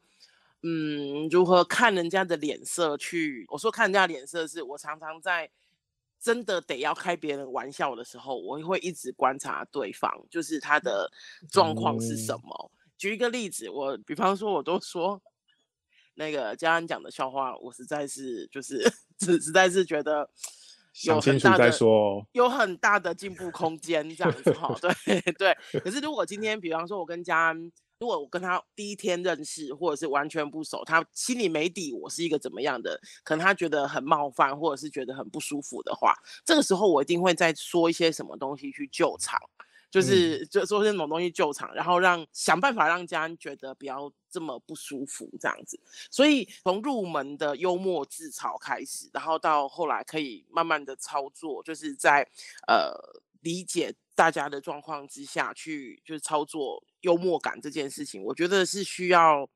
[0.63, 3.47] 嗯，如何看人家的脸色去。
[3.49, 5.49] 我说看人家脸色，是我常常在。
[6.21, 11.11] 真的得要开别人玩笑的时候，我会一直观察对方，就是他的
[11.51, 12.73] 状况是什么。
[12.97, 15.21] 举一个例子，我比方说，我都说
[16.15, 18.83] 那个嘉安讲的笑话，我实在是就是
[19.21, 20.29] 实实在是觉得
[21.05, 21.73] 有很大的
[22.33, 24.77] 有很大的进步空间，这样子哈。
[25.05, 27.71] 对对， 可是如果今天比方说，我跟嘉安。
[28.01, 33.01] 如果我跟他第一天认识，或者是完全不熟，他心里没底，我是一个怎么样的？
[33.25, 39.37] 可能他觉得很冒犯，或者是觉得很不舒服的话，这个时候我一定会再说一些什么东西去救场，
[39.91, 45.81] 就是就说那种东西救场，然后让想办法让家人觉得不要这么不舒服这样子。
[46.09, 52.25] 所以从入门的幽默自嘲开始，然后到后来可以慢慢的操作，就是在
[52.69, 52.95] 呃
[53.41, 53.93] 理解。
[54.19, 59.49] 大家的状况之下去就是操作幽默感这件事情，我觉得是需要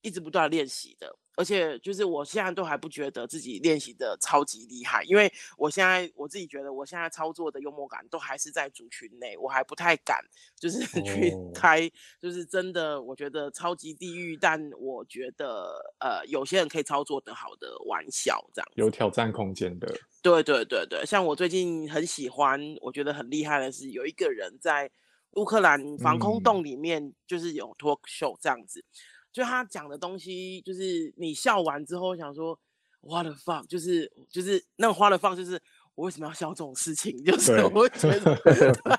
[0.00, 1.14] 一直不断练习的。
[1.36, 10.20] 而且就是我现在都还不觉得自己练习的超级厉害，因为我现在我自己觉得我现在操作的幽默感都还是在族群内，我还不太敢
[10.56, 11.90] 就是 去开，
[12.20, 19.92] 就是真的我觉得超级地狱，但我觉得呃有些人可以操作的好的玩笑这样有挑战空间的。
[20.22, 24.88] 对对对对，像我最近很喜欢，我觉得很厉害的是有一个人在
[25.32, 28.84] 乌克兰防空洞里面就是有脱口秀这样子。
[29.32, 32.58] 就他讲的东西，就是你笑完之后想说
[33.00, 35.58] ，what the fuck，就是就是那种花的放，就是
[35.94, 37.16] 我为什么要笑这种事情？
[37.24, 38.36] 就是我会觉得，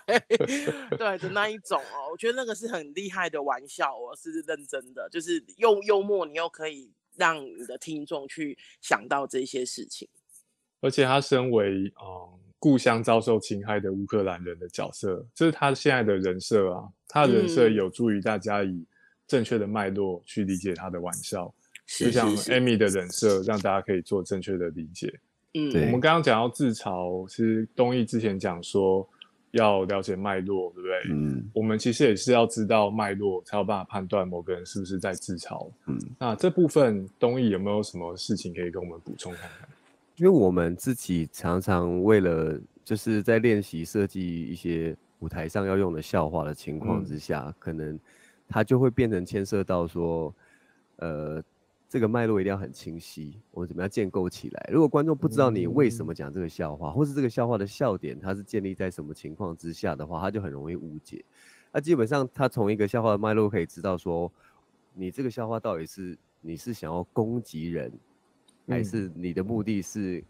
[0.08, 10.10] 对对的那一种哦，我觉得那个是很厉害的玩笑，我是认真的，就是又幽默，你又可以让你的听众去想到这些事情。
[10.82, 18.84] 而且他身为嗯故乡遭受侵害的乌克兰人的角色，这是他现在的人设啊，他的人设有助于大家以。
[19.28, 21.54] 正确的脉络去理解他的玩笑，
[21.86, 25.14] 就像 Amy 的人设，让大家可以做正确的理解。
[25.56, 29.08] 嗯，我们刚刚讲到自嘲，其实东义之前讲说
[29.52, 31.12] 要了解脉络，对不对？
[31.12, 35.70] 嗯，我们其实也是要知道脉络，才有办法判断某个人是不是在自嘲。
[35.86, 39.70] 嗯，那这部分东义有没有什么事情可以跟我们补充看看？
[40.16, 48.00] 因为我们自己常常为了就是在练习设计一些舞台上要用的笑话的情况之下，可能。
[48.48, 50.34] 它就会变成牵涉到说，
[50.98, 51.44] 呃，
[51.90, 54.70] 这个脉络一定要很清晰，我怎么样建构起来？
[54.72, 61.24] 如果观众不知道你为什么讲这个笑话，或是这个笑话的笑点它是建立在什么情况之下的话，他就很容易误解。
[61.72, 64.32] 那基本上他从一个笑话的脉络可以知道说，
[64.94, 67.92] 你这个笑话到底是你是想要攻击人，
[68.68, 70.24] 还是你的目的是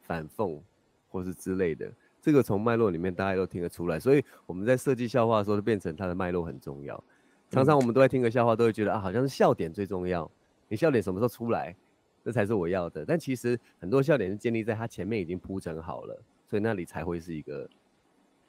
[0.00, 0.60] 反讽，
[1.08, 1.90] 或是之类的。
[2.20, 3.98] 这个从脉络里面大家都听得出来。
[3.98, 7.02] 所以我们在设计笑话的时候，就变成它的脉络很重要。
[7.52, 10.28] 常常我们都在听个笑话，都会觉得啊，好像是笑点最重要。
[10.68, 11.76] 你笑点什么时候出来，
[12.24, 13.04] 这才是我要的。
[13.04, 17.68] 但其实很多笑点是建立在它前面已经铺陈好了，所以那里才会是一个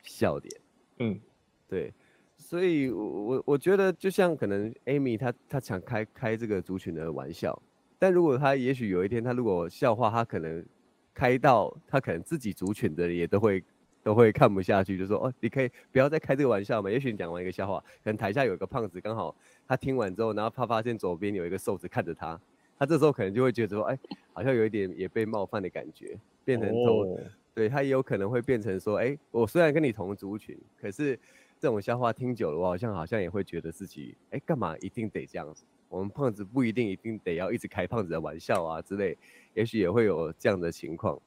[0.03, 0.61] 笑点。
[0.99, 1.19] 嗯，
[1.67, 1.93] 对。
[2.37, 7.61] 所以，我我觉得就像可能 Amy 她她想开开这个族群的玩笑，
[7.99, 10.65] 但如果她也许有一天她如果笑话她可能
[11.13, 13.61] 开到她可能自己族群的也都会。
[14.03, 16.91] 都会看不下去，就说哦，你可以不要再开这个玩笑嘛。
[16.91, 19.33] 也许你讲完一个笑话，可能台下有一个胖子，刚好
[19.67, 22.39] 他听完之后，然后他发现左边有一个瘦子看着他，
[22.77, 23.97] 他这时候可能就会觉得说，哎，
[24.33, 27.17] 好像有一点也被冒犯的感觉，变成头，
[27.55, 31.17] 对他也有可能会变成说，哎，我虽然跟你同族群，可是
[31.59, 35.63] 这种笑话听久了，我好像好像也会觉得自己，哎，干嘛一定得这样子？
[35.87, 39.15] 我们胖子不一定一定得要一直开胖子的玩笑啊之类，
[39.53, 41.21] 也许也会有这样的情况。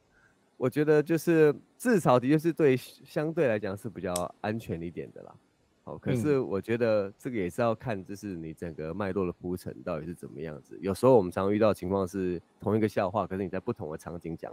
[0.56, 5.34] 我觉得就是至少的确是对相对来讲是比较安全一点的啦。
[5.84, 10.76] 好，可是我觉得这个也是要看，就是你整个脉络的铺陈到底是怎么样子。
[10.80, 14.52] 有时候我们常遇到情况是同一个笑话，可是你在不同的场景讲，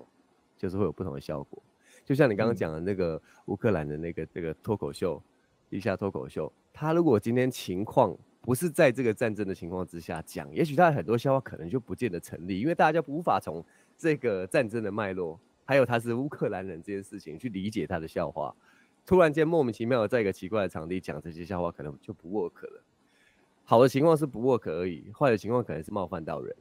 [0.57, 1.61] 就是会有不同的效果。
[2.05, 5.19] 就像你刚刚讲的那个乌克兰的那个这个脱口秀，
[5.69, 13.63] 地下脱口秀，他如果今天情况不是在这个战争的情况之下讲，也许他很多笑话可能就不见得成立，因为大家无法从
[13.97, 18.53] 这个战争的脉络，还有他是乌克兰人这件事情去理解他的笑话。
[19.05, 22.81] 突然间莫名其妙的在一个奇怪的场地讲这些笑话，可能就不 work 了。
[23.65, 26.55] 好的情况是不 work 而已，坏的情况可能是冒犯到人，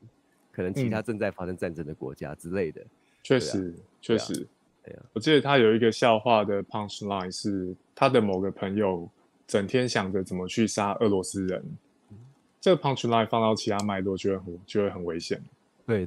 [0.51, 2.85] 可能其他正在发生战争的国家之类的。
[3.23, 4.47] 确实，确实。
[4.85, 9.09] 对啊，我记得他有一个笑话的 punch line 是他的某个朋友
[9.47, 11.65] 整天想着怎么去杀俄罗斯人，
[12.61, 15.41] 这个 punch line 放到其他脉络就会很就会很危险。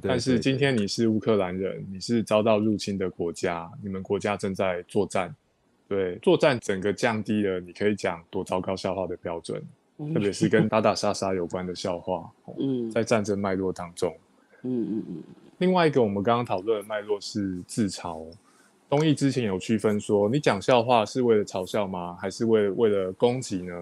[0.10, 5.34] 但是今天你是乌克兰人，你是遭到入侵的国家，你们国家正在作战。
[5.88, 9.62] 对，作战整个降低了你可以讲多糟糕笑话的标准，
[10.12, 12.28] 特别是跟打打杀杀有关的笑话。
[12.58, 14.16] 嗯，在战争脉络当中，
[14.62, 15.22] 嗯嗯嗯。
[15.58, 18.26] 另外一个我们刚刚讨论的脉络是自嘲。
[18.88, 22.16] 东艺之前有区分说，你讲笑话是为了嘲笑吗？
[22.20, 23.74] 还是为为了攻击呢？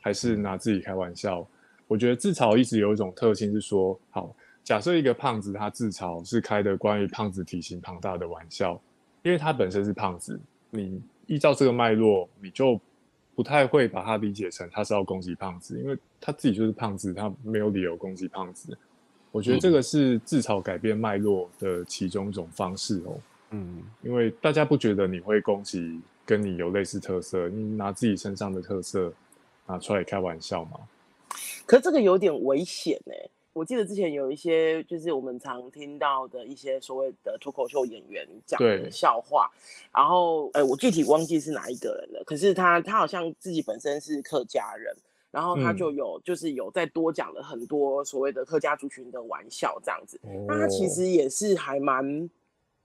[0.00, 1.46] 还是拿自己开玩笑？
[1.86, 4.34] 我觉得自嘲一直有一种特性是说，好，
[4.68, 8.78] 假设一个胖子他自嘲是开的关于胖子体型庞大的玩笑，
[9.22, 11.00] 因为他本身是胖子，你。
[11.26, 12.78] 依照这个脉络，你就
[13.34, 18.76] 不太会把它理解成他是要攻击胖子，因为他自己就是胖子，他没有理由攻击胖子。
[19.30, 23.18] 我觉得这个是自嘲改变脉络的其中一种方式哦。
[23.52, 29.10] 嗯，因为大家不觉得你会攻击跟你有类似特色，你拿自己身上的特色
[29.66, 30.78] 拿出来开玩笑吗？
[31.64, 33.30] 可这个有点危险哎。
[33.58, 39.50] 我记得之前有一些，就是我们常听到的一些所谓的脱口秀演员讲的笑话，
[39.92, 42.22] 然后，哎，我具体忘记是哪一个人了。
[42.24, 44.94] 可是他，他好像自己本身是客家人，
[45.32, 50.20] 然后他就有，就是有再多讲了很多所谓的客家族群的玩笑这样子。
[50.46, 52.30] 那他其实也是还蛮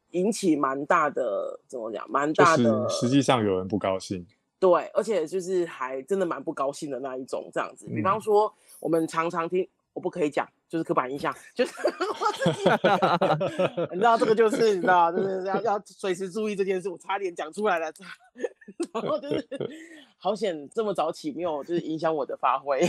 [0.10, 2.10] 引起蛮大的，怎么讲？
[2.10, 2.90] 蛮大的。
[2.90, 4.26] 实际上有人不高兴。
[4.58, 7.86] 对，而且就是还真的蛮不高兴的那一种这样子。
[7.94, 9.70] 比方说，我们常常听。
[9.94, 11.74] 我不可以讲，就是刻板印象，就是
[13.92, 16.90] 你知道这个就是你知道，就是要要随时注意这件事。
[16.90, 17.92] 我差点讲出来了，
[18.92, 19.48] 然后就是
[20.18, 22.82] 好险这么早起没有就是影响我的发挥，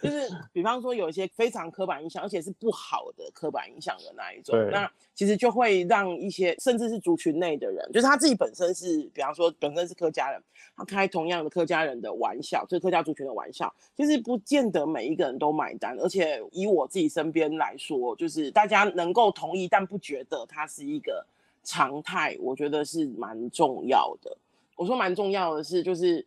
[0.00, 10.42] 就是比方说有一些非常刻板印象，而且是不好的刻板印象的那一种，那其实就会让一些甚至是族群内的人，就是他自己本身是，比方说本身是客家人。
[10.74, 15.94] 他开同样的客家人的玩笑，就是客家族群的玩笑，其实不见得每一个人都买单。
[15.98, 21.26] 而且以我自己身边来说，就是大家能够同意，但不觉得他是一个
[21.62, 24.36] 常态，我觉得是蛮重要的。
[24.76, 26.26] 我说蛮重要的是，就是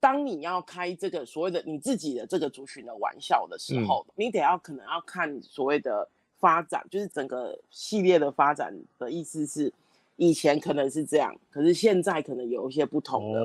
[0.00, 9.72] 当你要开这个所谓的你自己的这个族群的玩笑的时候，你得要可能要看所谓的发展，就是整个系列的发展的意思是。
[10.16, 13.40] 以前可能是这样，可是现在可能有一些不同的。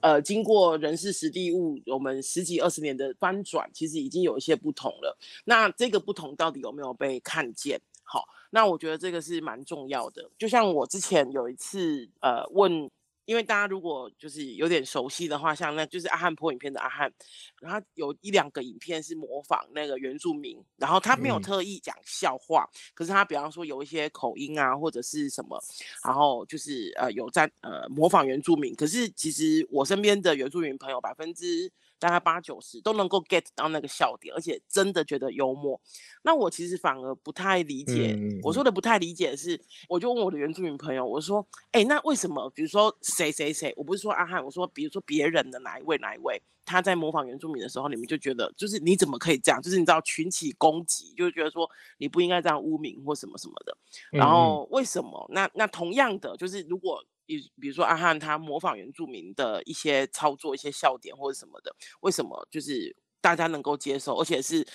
[0.00, 5.18] 呃，经过人事实地物，我们十几二十年的翻转，其实已经有一些不同了。
[5.44, 7.80] 那这个不同到底有没有被看见？
[8.04, 10.30] 好，那我觉得这个是蛮重要的。
[10.38, 12.90] 就像我之前有一次，呃，问。
[13.28, 17.12] 因为大家如果就是有点熟悉的话，像那就是阿汉破影片的阿汉，
[17.60, 25.62] 然后有一两个影片是模仿那个原住民，然后他没有特意讲笑话，可是他比方说有一些口音啊或者是什么，
[26.02, 31.70] 然后就是呃有在呃模仿原住民，可是其实我身边的原住民朋友百分之。
[31.98, 35.80] 大概八九十都能够 get 到那个笑点，而且真的觉得幽默。
[36.22, 42.48] 那我其实反而不太理解，我说的不太理解是，我就问我的原住民朋友，我说，哎，那为什么？
[42.50, 49.60] 比如说谁谁谁，我不是说阿汉，我说比如说别人的哪一位哪一位，他在模仿原住民的时候，你们就觉得就是你怎么可以这样？
[49.60, 53.76] 就是你知道群起攻击，就觉得说你不应该这样污名或什么什么的。
[54.10, 55.26] 然后为什么？
[55.30, 57.04] 那那同样的，就是如果。
[57.28, 64.66] 比比如说阿汉他模仿原住民的一些操作、一些笑点或者什么的，为什么就是大家能够接受，而且是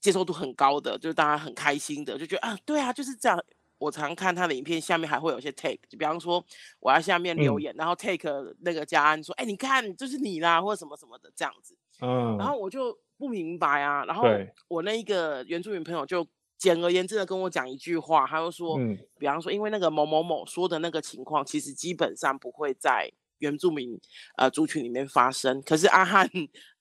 [0.00, 3.40] 接受度很高的，就是大家很开心的，就觉得啊，对啊，就是这样。
[3.78, 6.44] 我常看他的影片，下面还会有一些 take，就比方说
[6.80, 8.28] 我要下面留言，然后 take
[8.60, 11.78] 那个家安说，哎，你看，就是你啦，或者什么什么的这样子。
[12.00, 12.36] 嗯。
[12.36, 14.24] 然后我就不明白啊，然后
[14.66, 16.26] 我那一个原住民朋友就。
[16.58, 18.76] 简而言之的跟我讲一句话，他就说，
[19.18, 23.98] 比方说，因为那个某某某说的那个情况，其实基本上不会在原住民
[24.36, 25.62] 呃族群里面发生。
[25.62, 26.28] 可是阿汉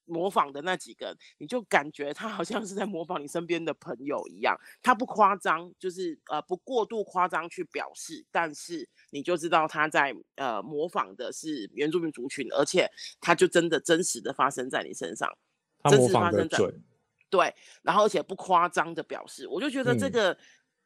[0.06, 15.30] 模仿的那几个，你就感觉他好像是在模仿你身边的朋友一样，他不夸张，就是呃不过度夸张去表示，但是你就知道他在呃模仿的是原住民族群，而且他就真的真实的发生在你身上，
[15.90, 16.58] 真实发生在
[17.30, 20.38] 对，然后而且不夸张的表示，我就觉得这个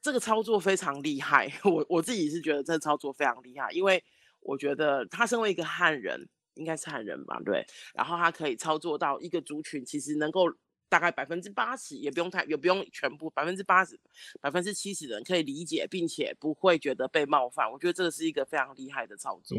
[0.01, 4.03] 这个操作非常厉害， 我我自己是觉得这个操作非常厉害，因为
[4.39, 6.29] 我觉得他身为一个汉人。
[6.55, 7.65] 应该是汉人吧，对。
[7.93, 10.43] 然后他可以操作到一个族群，其实能够
[10.89, 13.97] 大概百分之八十，也不用太，也不用全部百分之八十、
[14.41, 17.71] 百分之七十的人可以理解，并且不会觉得被冒犯。
[17.71, 19.57] 我觉得这个是一个非常厉害的操作。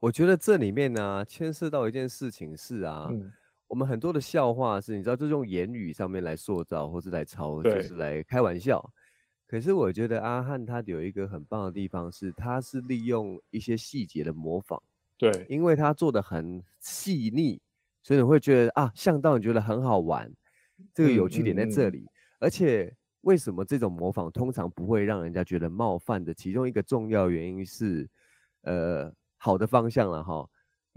[0.00, 3.10] 我觉得这里面呢，牵涉到一件事情是啊，
[3.68, 8.82] 我们很多的笑话是，你知道，就是用言语上面来塑造，或是来抄，就是来开玩笑。
[9.46, 14.82] 可是我觉得阿汉他有一个很棒的地方是，他是利用一些细节的模仿。
[15.16, 17.60] 对，因为他做的很细腻，
[18.02, 20.32] 所以你会觉得啊，像到你觉得很好玩，
[20.94, 22.06] 这个有趣点在这里。
[22.40, 26.32] 而且为什么这种模仿通常不会让人家觉得冒犯的？
[26.32, 28.08] 其中一个重要原因是，
[28.62, 30.48] 呃，好的方向了哈。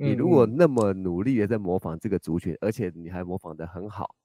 [0.01, 4.15] 你如果那么努力的在模仿这个族群，而且你还模仿的很好。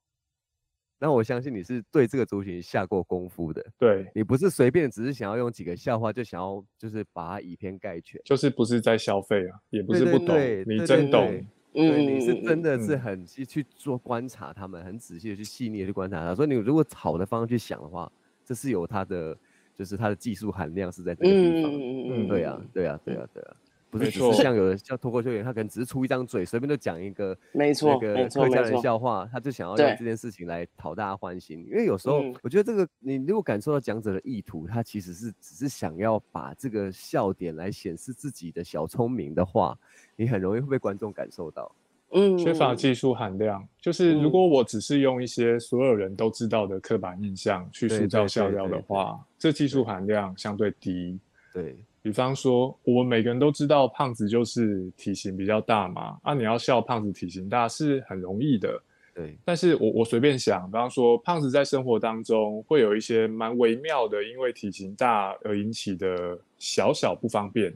[0.99, 4.11] 那我相信你是对这个族群下过功夫的，对。
[4.14, 10.35] 你不是随便只是想要用几个笑话就想要就是把它以偏概全，就是不是在消费啊，也不是不懂，
[10.66, 11.29] 你真懂，
[11.74, 18.11] 对，你是真的是很去做观察他们，很仔细的去细腻的去观察他，所以你如果好的方向去想的话，
[18.43, 19.37] 这是有它的
[19.74, 23.57] 就是它的技术含量是在这个地方，嗯，对啊，对啊，对啊，对啊。
[23.99, 31.67] 不是只是像有的像脱口秀演员，他可能只是出一张嘴，随便就讲一个没错那个客家人笑话，他就想要用这件事情来讨大家欢心。
[31.69, 39.79] 因为有时候我觉得这个，你如果感受到讲者的意图，他其实是只是想要把这个笑点来显示自己的小聪明的话，
[40.17, 41.71] 你很容易会被观众感受到。
[42.13, 51.19] 嗯，缺乏技术含量，就是如果我只是用一些所有人都知道的刻板印象去塑造笑料的话，这技术含量相对低。
[51.53, 51.77] 对。
[52.07, 58.81] 比方说，我们每个人都知道胖子就是体型比较大嘛，啊，你要笑胖子体型大是很容易的，
[59.13, 59.37] 对。
[59.45, 67.75] 但是我我随便想，比方说，胖子在生活当中会有一些蛮微妙的，因为体型大而引起的小小不方便，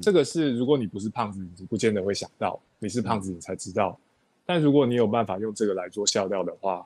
[0.00, 4.00] 这个是如果你不是胖子，你不见得会想到，你是胖子你才知道。
[4.46, 6.82] 但如果你有办法用这个来做笑料的话，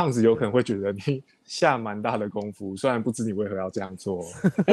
[0.00, 4.24] 胖子有可能会觉得你 下蛮大的功夫，虽然不知你为何要这样做，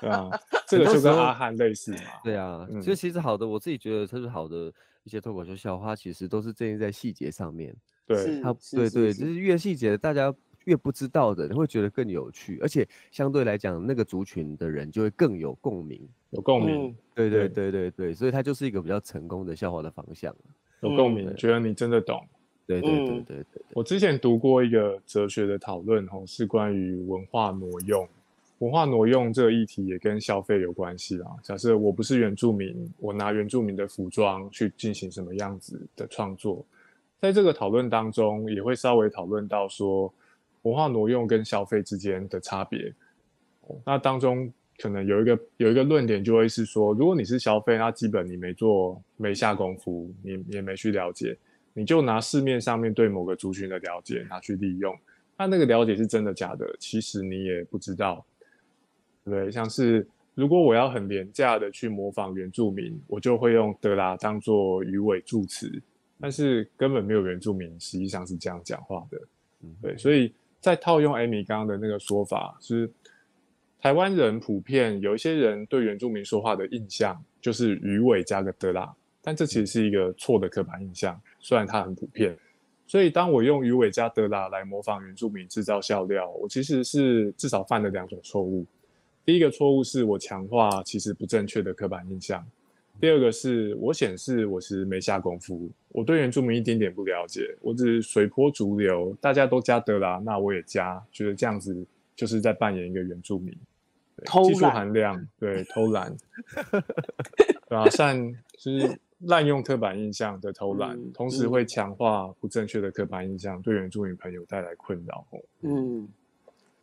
[0.00, 0.30] 对啊，
[0.66, 1.98] 这个就跟阿汉类似嘛。
[2.22, 4.72] 对啊，其实其实好的，我自己觉得特别好的
[5.02, 7.74] 一些脱口秀笑话，其实都是建立在细节上面。
[8.06, 16.00] 对，它对对，就是越细节，大家越不知道的，你会觉得更有趣，而且相对来讲，那个族群的人就会更有共鸣，
[16.30, 16.96] 有共鸣。
[17.14, 20.34] 对对对对对，所以它就是一个比较成功的笑话的方向。
[20.80, 22.26] 有共鸣，觉得你真的懂。
[22.66, 28.08] 对对对对对，我之前读过一个哲学的讨论，吼，是关于文化挪用。
[28.60, 31.26] 文化挪用这个议题也跟消费有关系啦。
[31.42, 36.64] 假设我不是原住民，我拿原住民的服装去进行什么样子的创作，
[37.20, 40.10] 在这个讨论当中，也会稍微讨论到说
[40.62, 42.94] 文化挪用跟消费之间的差别。
[43.84, 51.36] 那当中可能有一个有一个论点，就会是说，如果你是消费，那基本你没做没下功夫，你也没去了解。
[51.76, 54.96] 你就拿市面上面对某个族群的了解拿去利用，
[55.36, 56.64] 那那个了解是真的假的？
[56.78, 58.24] 其实你也不知道，
[59.24, 59.50] 对不对？
[59.50, 60.06] 像是
[60.36, 65.82] 如果我要很廉价的去模仿原住民，我就会用德拉当做鱼尾助词，
[66.20, 69.20] 但是根本没有原住民实际上是这样讲话的，
[69.82, 69.96] 对。
[69.98, 72.88] 所以在套用艾米刚刚的那个说法，是
[73.80, 78.94] 台湾人普遍有一些人对原住民说话的印象就是鱼尾加个德拉。
[79.26, 82.36] 但这其实是一个错的刻板印象，虽然它很普遍。
[82.86, 88.66] 所以当我用鱼尾加德拉来模仿原住民制造笑料，我其实是至少犯了两种错误。
[89.24, 92.42] 第一个错误是我强化其实不正确的刻板印象；
[93.00, 101.74] 第二个是我显示我是没下功夫，我对原住民一点点不了解，我只是随波逐流，大家都加德拉，那我也加，觉得这样子
[102.14, 103.56] 就是在扮演一个原住民。
[104.44, 106.14] 技术含量对偷懒，
[107.68, 108.16] 对啊，善
[108.58, 115.26] 就是滥用刻板印象的偷懒，同时会强化不正确的刻板印象，对原住民朋友带来困扰。
[115.62, 116.08] 嗯，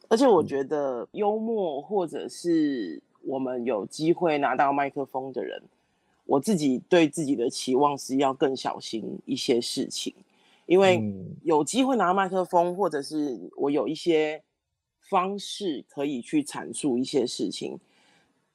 [0.07, 5.61] 而且我觉得幽默或者是我们有机会拿到麦克风的人，
[6.25, 10.13] 我自己对自己的期望是要更小心一些事情，
[10.65, 11.01] 因为
[11.43, 14.41] 有机会拿麦克风，或者是我有一些。
[15.09, 17.77] 方式可以去阐述一些事情，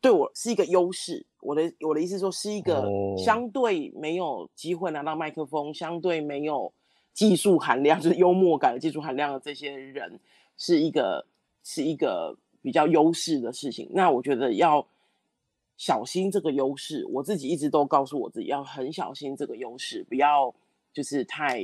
[0.07, 1.26] 对我是一个优势。
[1.40, 2.88] 我的我的意思说，是一个
[3.18, 6.72] 相对没有机会拿到麦克风，相对没有
[7.12, 10.20] 技术含量， 就是幽默感的技术含量的这些人，
[10.57, 11.26] 是一个
[11.64, 13.90] 是一个比较优势的事情。
[13.92, 14.86] 那我觉得要
[15.76, 20.54] 小心这个优势，我自己一直都告诉我自己要很小心这个优势，不要
[20.92, 21.61] 就是太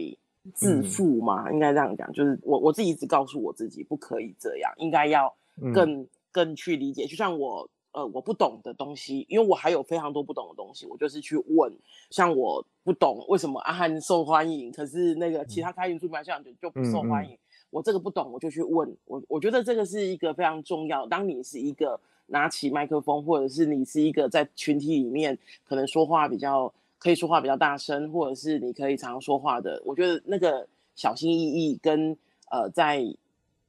[0.52, 2.12] 自负嘛，应该这样讲。
[2.12, 5.32] 就是我我自己一直告诉我自己，不可以这样，应该要
[5.72, 7.06] 更更去理解。
[7.06, 7.68] 就像我。
[7.92, 11.72] 呃，我不懂的东西，因为我还有非常多不懂的东西，我就是去问。
[12.10, 17.36] 像我不懂为什么阿汉受欢迎，可是那个其他开运出版社就就不受欢迎。
[17.70, 18.96] 我这个不懂，我就去问。
[19.04, 21.06] 我我觉得这个是一个非常重要。
[21.06, 32.16] 当你是一个拿起麦克风，或者是你是一个在群体里面可能说话比较可以说话比较大声，或者是你可以常常说话的，我觉得那个小心翼翼跟
[32.50, 33.04] 呃在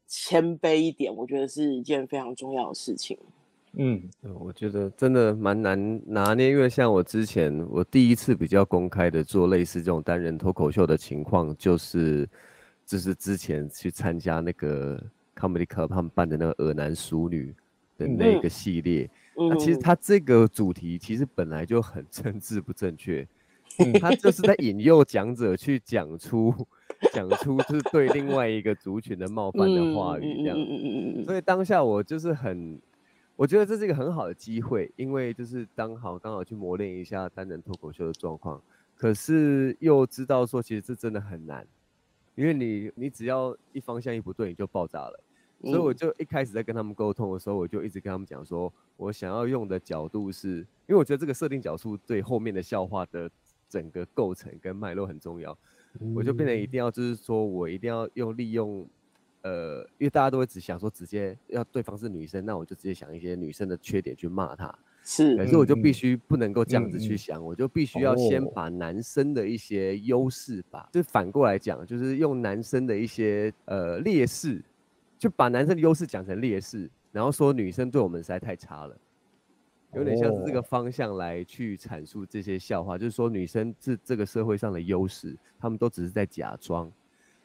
[0.08, 3.18] 谦卑一点，我觉得是一件非常重要的事情。
[3.76, 12.30] 嗯，我觉得真的蛮难拿捏，因为像我之前我第一次比较公开的做类似这种单人脱口秀的情况，就是
[12.86, 15.04] 就是之前去参加那个
[15.36, 17.52] Comedy Club 他们办的那个“恶男淑女”
[17.98, 19.10] 的那个系列。
[19.36, 23.28] 那其实他这个主题其实本来就很政治不正确，
[24.00, 26.54] 他就是在引诱讲者去讲出
[27.12, 31.26] 讲出就是对另外一个族群的冒犯的话语这样。
[31.26, 32.80] 所以当下我就是很。
[33.36, 38.62] 我觉得这是一个很好的机会，因为就是刚好刚好去磨练一下单人脱口秀的状况，
[38.96, 41.68] 可是又知道说其实这真的很难，
[42.36, 45.20] 因为你你只要一方向一不对你就爆炸了，
[45.62, 53.30] 所以我就一开始在跟他们沟通的时候，我就一直跟他们讲说，我想要用的角度是，因为我觉得这个设定角度对后面的笑话的
[53.68, 55.58] 整个构成跟脉络很重要，
[56.14, 58.88] 我就变得一定要就是说我一定要用利用。
[59.44, 64.74] 呃，因为大家都会只想说直接要对方是女生，那我就直接想一些女生的缺点去骂她。
[65.06, 74.64] 是，可是我就必须不能够这样子去想，我就必须要先把男生的一些优势吧，就反过来讲，就是用男生的一些呃劣势，
[75.20, 78.98] 就把男生的优势讲成劣势，然后说女生对我们实在太差了，
[79.94, 86.90] 有点像是这个方向来去阐述这些笑话，就是说女生是这个社会上的优势，他们都只是在假装。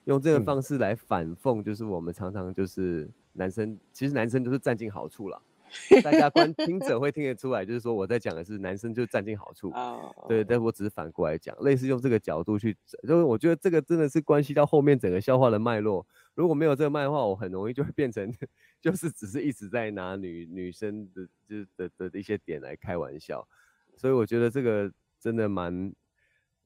[0.09, 5.41] 用这个方式来反讽，就是我们常常就是男生，其实男生都是占尽好处了。
[6.03, 9.71] 大家观 听者会听得出来，就是说我在讲的是男生就占尽好处。
[10.27, 12.75] 对，但我只是反过来讲，类似用这个角度去，
[13.07, 16.07] 就是我觉得这个真的是关系到后面整个笑话的脉络。
[16.35, 18.33] 如果没有这个脉的话，我很容易就会变成，
[18.81, 23.47] 就是只是一直在拿女女生的就是的的一些点来开玩笑。
[23.95, 24.91] 所以我觉得这个
[25.21, 25.93] 真的蛮。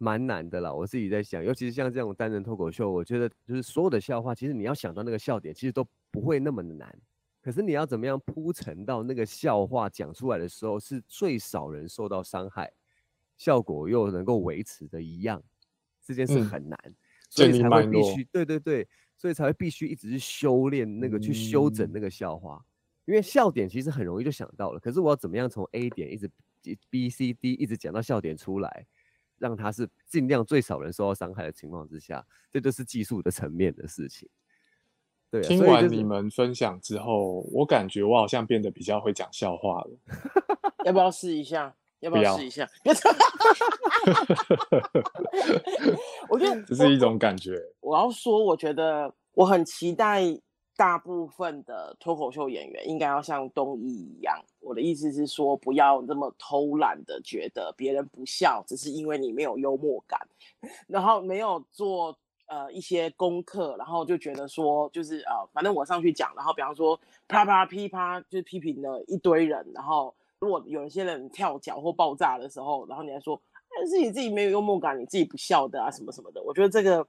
[0.02, 6.92] 蛮难的啦，我自己在想，尤其是像这种单人脱口秀，我觉得就是所有的笑话，其实你要想到那个笑点，其实都不会那么的难。
[7.40, 12.72] 可是你要怎么样铺陈到那个笑话讲出来的时候，是最少人受到伤害，
[13.36, 15.40] 效果又能够维持的一样，
[16.04, 16.76] 这件事很难，
[17.30, 22.60] 所以才会必须对对对，所以才会必须一直去修炼那个去修整那个笑话，
[23.04, 26.28] 因为笑点其实很容易就想到了，可是我要怎么样从 A 点一直
[26.90, 28.84] B C D 一直讲到笑点出来？
[29.42, 34.28] 让他是尽量最少人受到伤害的情况之下，这就是技术的层面的事情。
[35.28, 39.90] 对，听完你们分享之后，我感觉我好像变得比较会讲笑话了。
[40.84, 41.74] 要不要试一下？
[41.98, 42.68] 要不要试一下？
[46.30, 47.60] 我觉得这是一种感觉。
[47.80, 50.40] 我要说，我觉得我很期待。
[50.82, 60.18] 大部分的脱口秀演员应该要像东一一样，我的意思是说，不要那么偷懒的觉得别人不笑，只是因为你没有幽默感，
[60.88, 73.40] 然后没有做呃一些功课，然后就觉得说，就是呃，反正我上去讲，然后比方说啪啪噼啪，就是批评了一堆人，然后如果有一些人跳脚或爆炸的时候，然后你还说，
[73.72, 77.06] 但是你自己没有幽默感，你自己不笑的啊，什么什么的，我觉得这个。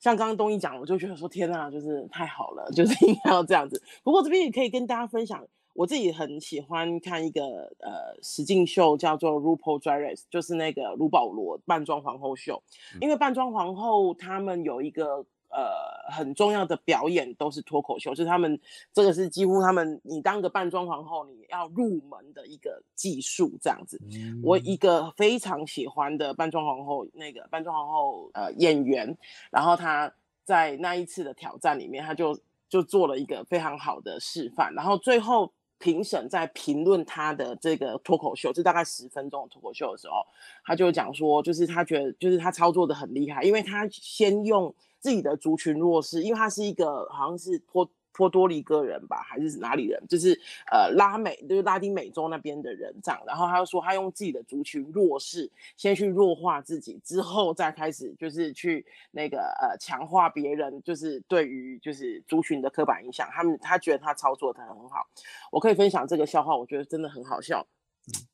[0.00, 3.80] 像刚刚东一讲，我就觉得说天呐，就是太好了，就是应该要这样子。
[4.02, 7.42] 不过这边也可以跟大家分享，我自己很喜欢看一个
[7.78, 12.62] 呃实境秀，叫做 RuPaul Drag Race，就是那个卢保罗扮装皇后秀。
[13.00, 15.24] 因为扮装皇后他们有一个。
[15.52, 18.58] 呃，很重要的表演都是脱口秀，就是他们
[18.92, 24.00] 这个是几乎他们你当个扮装皇后，你要入门的一个技术这样子。
[24.44, 29.18] 我一个非常喜欢的扮装皇后，那个扮装皇后呃演员，
[29.50, 30.12] 然后他
[30.44, 32.38] 在那一次的挑战里面，他就
[32.68, 40.24] 就做了一个非常好的示范，然后最后评审在评论他的这个脱口秀，这大概十分钟的脱口秀的时候，
[40.64, 44.72] 他就讲说，就是他觉得就是他操作的很厉害，因为他先用。
[45.00, 50.02] 自己的族群弱势，因为他是一个好像是波波多黎各人吧，还是哪里人？
[50.08, 50.38] 就是
[50.70, 53.22] 呃拉美，就是拉丁美洲那边的人这样。
[53.24, 63.26] 然后他又说，他用自己的族群弱势，先去弱化自己，之后再开始就是去那个呃强化别人，就是对于就是族群的刻板印象。
[63.30, 65.06] 他们他觉得他操作的很好。
[65.50, 67.66] 我可以分享这个笑话，我觉得真的很好笑。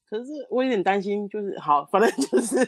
[0.09, 2.65] 可是我有点担心，就是好，反正就是，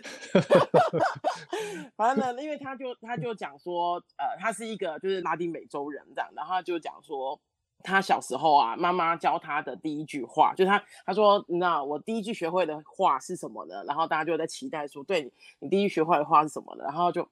[1.97, 7.41] 反正呢，因为他就他就讲说，呃，他是一个就是拉丁美洲人这样，然后他就讲说，
[7.85, 13.85] 他小时候啊，妈妈教他的第一句话，就是他他说，那我第一句学会的话是什么呢？
[13.87, 16.83] 然后大家就在期待说，对你你第一句学会的话是什么呢？
[16.85, 17.29] 然后就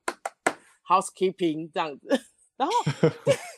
[0.87, 2.09] housekeeping 这样子，
[2.57, 2.73] 然后。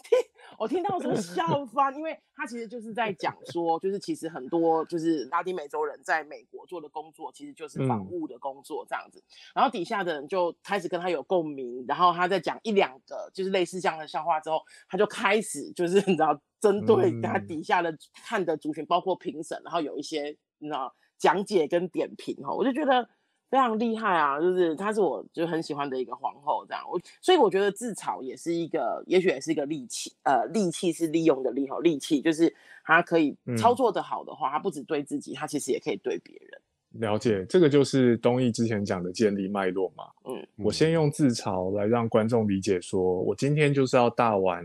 [0.59, 9.23] 我听到时候笑 翻，因为他其实就是在讲说，就是其实很多就是拉丁美洲人在美国做的工作，其实就是防务的工作这样子。
[9.55, 23.09] 然后底下的人就开始跟他有共鸣，然后他在讲一两个就是类似这样的笑话之后，他就开始就是 你知道针对他底下的看的族群，包括评审，然后有一些你知道讲解跟点评哈，我就觉得。
[23.51, 36.61] 非常厉害啊，就是她是我就很喜欢的一个皇后，这样我所以我觉得自嘲也是一个，也许也是一个利器，呃，利器是利用的利好，利器就是它可以操作的好的话，它不止对自己，它其实也可以对别人。
[36.93, 40.05] 了解，这个就是东义之前讲的建立脉络嘛。
[40.25, 44.65] 嗯，我先用自嘲来让观众理解，说我今天就是要大玩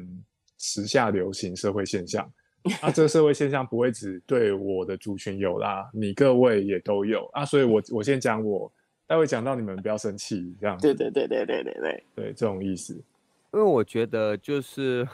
[0.58, 2.30] 时下流行社会现象。
[2.82, 8.72] 啊，这个社会现象不会只对我的族群有啦，你各位也都有啊，所以我我先讲我，
[9.06, 10.78] 待会讲到你们不要生气，这样。
[10.80, 12.94] 对对对对对对对，对这种意思。
[12.94, 15.08] 因为我觉得就是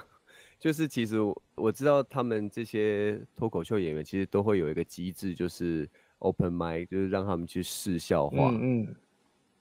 [0.59, 1.17] 就是其实
[1.55, 5.89] 我知道他们这些脱口秀演员其实都会有一个机制，就是
[6.19, 8.49] open mic，就是让他们去试笑话。
[8.51, 8.95] 嗯嗯。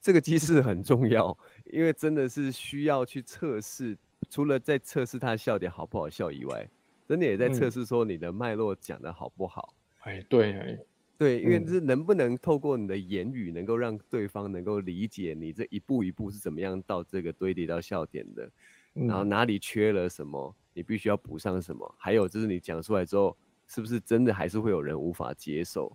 [0.01, 3.99] 这个机制很重要，因为真的是需要去测试，
[4.31, 6.69] 除了在测试他笑点好不好笑以外。
[7.09, 9.75] 真的也在测试说你的脉络讲的好不好？
[10.01, 10.79] 哎，对，哎
[11.17, 18.49] 对，因为是能不能透过你的言语，能够让对方能够理解你这一步一步是怎么样到这个堆叠到笑点的，
[18.93, 23.35] 然后哪里缺了什么，你必须要补上什么，还有就是你讲出来之后，
[23.67, 25.91] 是不是真的还是会有人无法接受？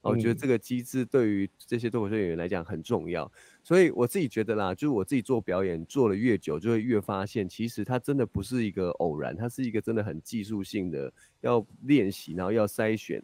[0.00, 3.30] 我觉得这个机制对于这些脱口秀演员来讲很重要，
[3.62, 13.22] 所以我自己觉得啦，就是我自己做表演做了越久，就会越发现，其实它真的不是一个偶然，它是一个真的很技术性的，要练习，然后要筛选。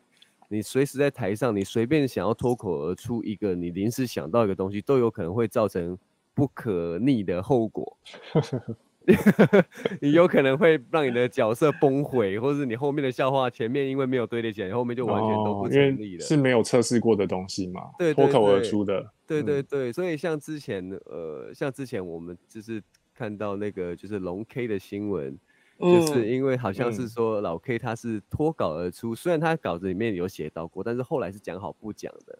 [0.48, 5.96] 你随时在台上，你随便想要脱口而出一个你临时想到一个东西，都有可能会造成
[6.34, 7.96] 不可逆的后果。
[10.00, 16.24] 你有可能会让你的角色崩毁，或者是你后面的笑话前面因为没有堆叠起来，后面就完全都不成立了。
[16.24, 17.82] 是没有测试过的东西嘛？
[17.98, 19.12] 对，脱口而出的。
[19.26, 22.82] 对对对，所以像之前呃，像之前我们就是
[23.14, 25.38] 看到那个就是龙 K 的新闻，
[25.78, 32.38] 就是因为好像是说老 K 他是脱稿而出，虽然他稿子里面有写到过，但是后来是讲好不讲的。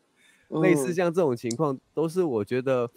[0.63, 2.91] 类似像这种情况，都是我觉得。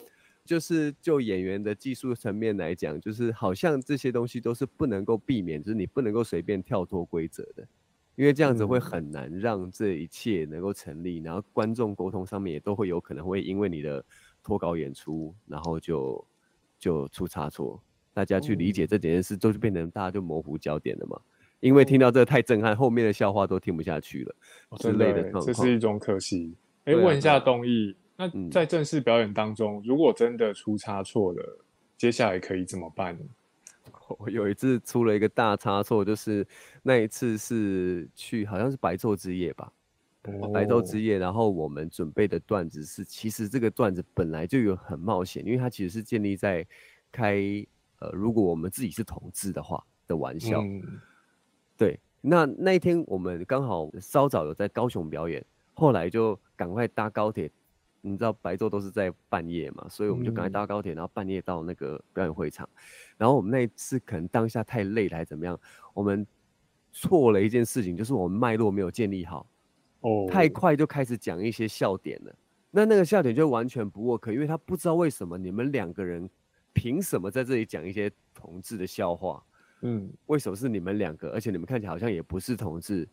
[0.47, 7.67] 就是就演员的技术层面来讲，就是好像这些东西都是不能够避免，就是你不能够随便跳脱规则的，
[8.15, 11.17] 因为这样子会很难让这一切能够成立。
[11.17, 14.03] 然后观众沟通上面也都会有可能会因为你的
[14.41, 16.25] 脱稿演出，然后就
[16.79, 17.83] 就出差错，
[18.13, 21.19] 大家去理解这几件事，都是变成大家就模糊焦点了嘛。
[21.59, 24.35] 因为听到这个太震撼，后面的笑话都听不下去了
[24.77, 26.55] 之类的这是一种可惜。
[26.85, 27.95] 哎，问一下东义。
[28.17, 31.59] 那在正式表演当中，如果真的出差错了，
[31.95, 33.23] 接下来可以怎么办呢？
[34.19, 36.45] 我有一次出了一个大差错，就是
[36.81, 39.71] 那一次是去好像是白昼之夜吧，
[40.53, 46.65] 白昼之夜，然后我们准备的段子是，其实这个段子本来就有很冒险，因为它其实是建立在
[47.11, 47.35] 开
[47.99, 50.63] 呃，如果我们自己是同志的话的玩笑。
[51.77, 57.51] 对，那那一天我们刚好稍早有在高雄表演，后来就赶快搭高铁。
[58.07, 62.67] 你知道白昼都是在半夜嘛，所以我们就赶快搭高铁，然后半夜到那个表演会场。
[63.17, 65.59] 然后我们那一次可能当下太累了，还是怎么样，
[65.93, 66.25] 我们
[66.91, 69.45] 错了一件事情，就是我们脉络没有建立好，
[70.01, 72.35] 哦，太快就开始讲一些笑点了。
[72.71, 76.29] 那那个笑点就完全不 work，因为他不知道为什么你们两个人
[76.73, 79.43] 凭什么在这里讲一些同志的笑话，
[79.81, 81.29] 嗯，为什么是你们两个？
[81.31, 83.07] 而且你们看起来好像也不是同志。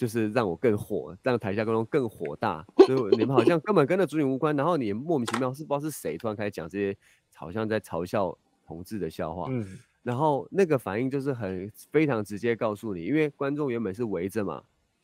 [0.00, 6.96] 就是让我更火，让台下观众更火大， 所以你们好像根本跟那主演无关，然后你莫名其妙是不知道是谁突然开始讲这些
[7.34, 8.34] 好像在嘲笑
[8.66, 14.62] 同志的笑话，嗯，然后那个反应就是很非常直接告诉你，因为观众原本是围着嘛，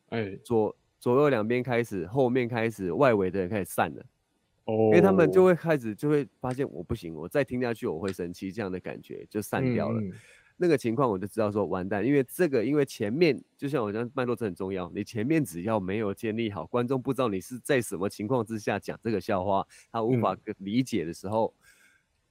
[0.09, 4.03] 哎，左左右两边开始，后面开始，外围的人开始散了，
[4.65, 5.45] 哦，因为他们就。
[5.45, 10.01] 会开始就会发现我不行，我再听下去我会生气，这样的感觉就散掉了。
[10.59, 21.53] 那个情况我就知道说完蛋，因为这个因为前面就像我讲脉络这很重要，你前面只要没有建立好，观众不知道你是在什么情况之下讲这个笑话，他无法理解的时候，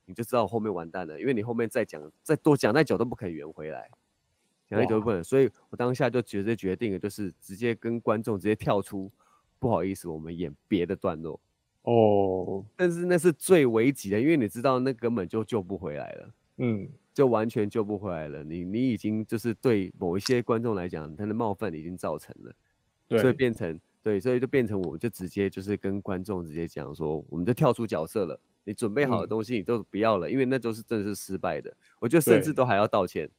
[0.05, 3.87] 你就知道后面完蛋了，因为你后面再讲再多讲再久都不可以圆回来，
[4.67, 9.11] 讲再久不能，所以我当下就直接决定了，就是直接跟观众直接跳出，
[9.59, 11.39] 不好意思，我们演别的段落
[11.83, 16.89] 哦，但是那是最危急的，因为你知道那根本就救不回来了，嗯。
[17.15, 18.43] 就完全救不回来了。
[18.43, 22.53] 你你已经就是对某一些观众来讲，他的冒犯已经造成了，
[23.21, 28.37] 所以变成对，所以就变成我们就直接就是跟观众直接讲说，我们就跳出角色了。
[28.65, 31.73] 你准备好的东西你都不要了，因为那都是真的是失败的。
[31.99, 33.29] 我觉得甚至都还要道歉，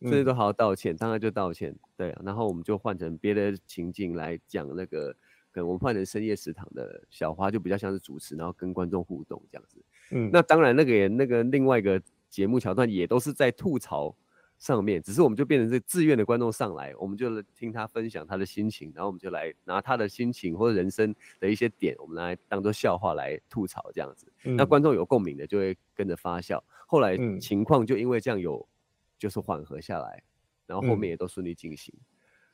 [0.00, 1.74] 甚至都还要道歉，当然就道歉。
[1.96, 5.12] 对，然后我们就换成别的情境来讲那个，
[5.50, 9.82] 可能我们换成深夜食堂的小花就比较像是主持，然后跟观众互动这样子。
[10.12, 12.00] 嗯，那当然那个也那个另外一个。
[12.28, 14.14] 节目桥段也都是在吐槽
[14.58, 24.32] 上面，只是我们就变成这自愿的观众上来，我们就听他分享他的心情，然后我们就来拿他的心情或者人生的一些点，我们来当做笑话来吐槽这样子。
[24.42, 28.68] 那观众有共鸣的就会跟着发笑，后来情况就因为这样有
[29.16, 30.20] 就是缓和下来，
[30.66, 31.94] 然后后面也都顺利进行。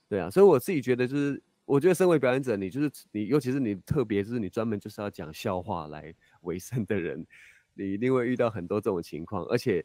[0.06, 7.26] 对啊，所以我自己觉得就是，我觉得身为表演者，你就是你，尤其是你特别就是你专门就是要讲笑话来为生的人。
[7.74, 9.84] 你一定会遇到很多这种情况，而且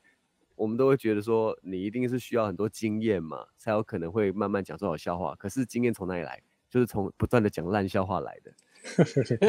[0.55, 5.35] 我们都会觉得说，你一定是需要很多经验嘛，才有可能会慢慢讲出好笑话。
[5.35, 6.41] 可是经验从哪里来？
[6.69, 8.53] 就是从不断的讲烂笑话来的。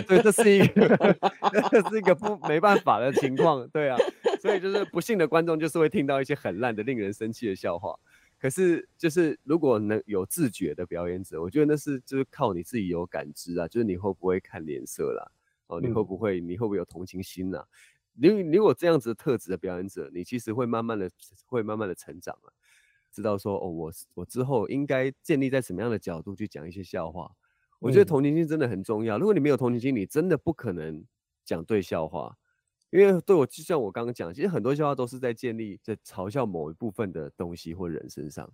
[0.02, 0.88] 对，这是一个，
[1.70, 3.68] 这是一个不没办法的情况。
[3.68, 3.98] 对啊，
[4.40, 7.94] 所以就是不幸的观众就是会听到一些很烂的、令人生气的笑话。
[8.38, 15.30] 可是就是如果能有自觉的表演者，我觉得那是就是靠你自己有感知啊，就是你会不会看脸色啦？
[15.66, 17.62] 哦，你会不会你会不会有同情心呐？
[18.14, 21.10] 你你有这样子的特质的表演者，你其实会慢慢的
[21.46, 22.52] 会慢慢的成长啊，
[23.12, 27.30] 知道说哦，我我之后应该建立在什么样的角度去讲一些笑话。
[27.78, 29.18] 我觉得同情心真的很重要。
[29.18, 31.02] 如果你没有同情心，你真的不可能
[31.44, 32.36] 讲对笑话，
[32.90, 38.52] 因为对我就像我刚刚讲，其实很多笑话都是在建立在嘲笑某一部分的东西或人身上。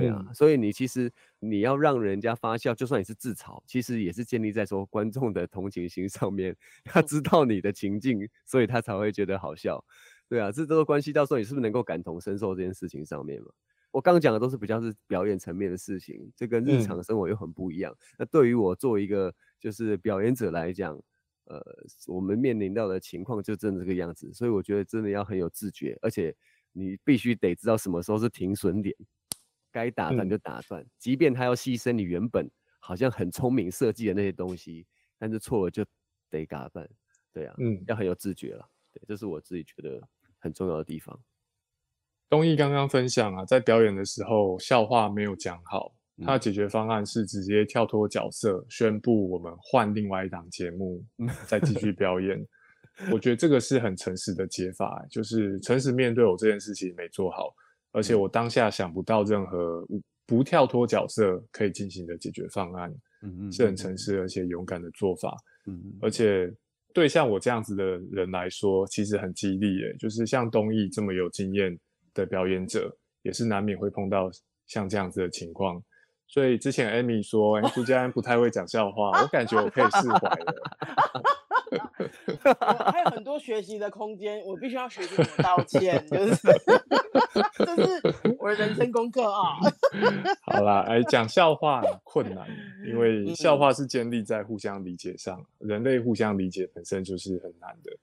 [0.00, 6.56] 对啊，所以你其实你要让人家发笑，就算你是自嘲，其实也是建立在说观众的同情心上面。
[6.84, 9.84] 他知道你的情境，所以他才会觉得好笑。
[10.28, 13.48] 对啊，这都是关系到说你是不是能够感同身受这件事情上面嘛。
[13.92, 17.96] 我刚刚讲的都是比较是表演层面的事情，这跟日常生活又很不一样。
[18.18, 21.00] 那对于我作为一个就是表演者来讲，
[21.44, 21.62] 呃，
[22.08, 26.34] 我们面临到的情况就真的这个样子，所以我觉得真的要很有自觉，而且
[26.72, 28.92] 你必须得知道什么时候是停损点。
[29.74, 32.48] 该打断就打断，即便他要牺牲你原本
[32.78, 34.86] 好像很聪明设计的那些东西，
[35.18, 35.84] 但是错了就
[36.30, 36.88] 得打断，
[37.32, 40.00] 对啊，嗯，要很有自觉了，对，这是我自己觉得
[40.38, 41.20] 很重要的地方。
[42.30, 45.92] 东义刚刚分享啊，在表演的时候笑话没有讲好，
[46.24, 51.04] 他的解决方案是直接跳脱角色，宣布我们换另外一档节目
[51.48, 52.46] 再继续表演。
[53.10, 57.52] 我觉得这个是很诚实的解法，就是诚实面对我这件事情没做好。
[57.94, 59.86] 而且我当下想不到任何
[60.26, 62.90] 不跳脱角色可以进行的解决方案，
[63.22, 65.36] 嗯嗯，是很诚实而且勇敢的做法，
[65.66, 66.52] 嗯嗯，而且
[66.92, 69.94] 对像我这样子的人来说，其实很激励耶。
[69.98, 71.78] 就是像东艺这么有经验
[72.12, 74.28] 的表演者，也是难免会碰到
[74.66, 75.80] 像这样子的情况。
[76.26, 80.54] 所以之前艾米说朱家安不太会讲笑话，我感觉我可以释怀了。
[82.92, 86.34] 还有很多学习的空间，我必须要学习怎么道歉，就是
[87.58, 89.58] 这是我的人生功课啊。
[90.46, 92.46] 好啦，哎，讲笑话困难，
[92.86, 97.96] 因为笑话是建立在互相理解上，人类互相理解本身就是很难的。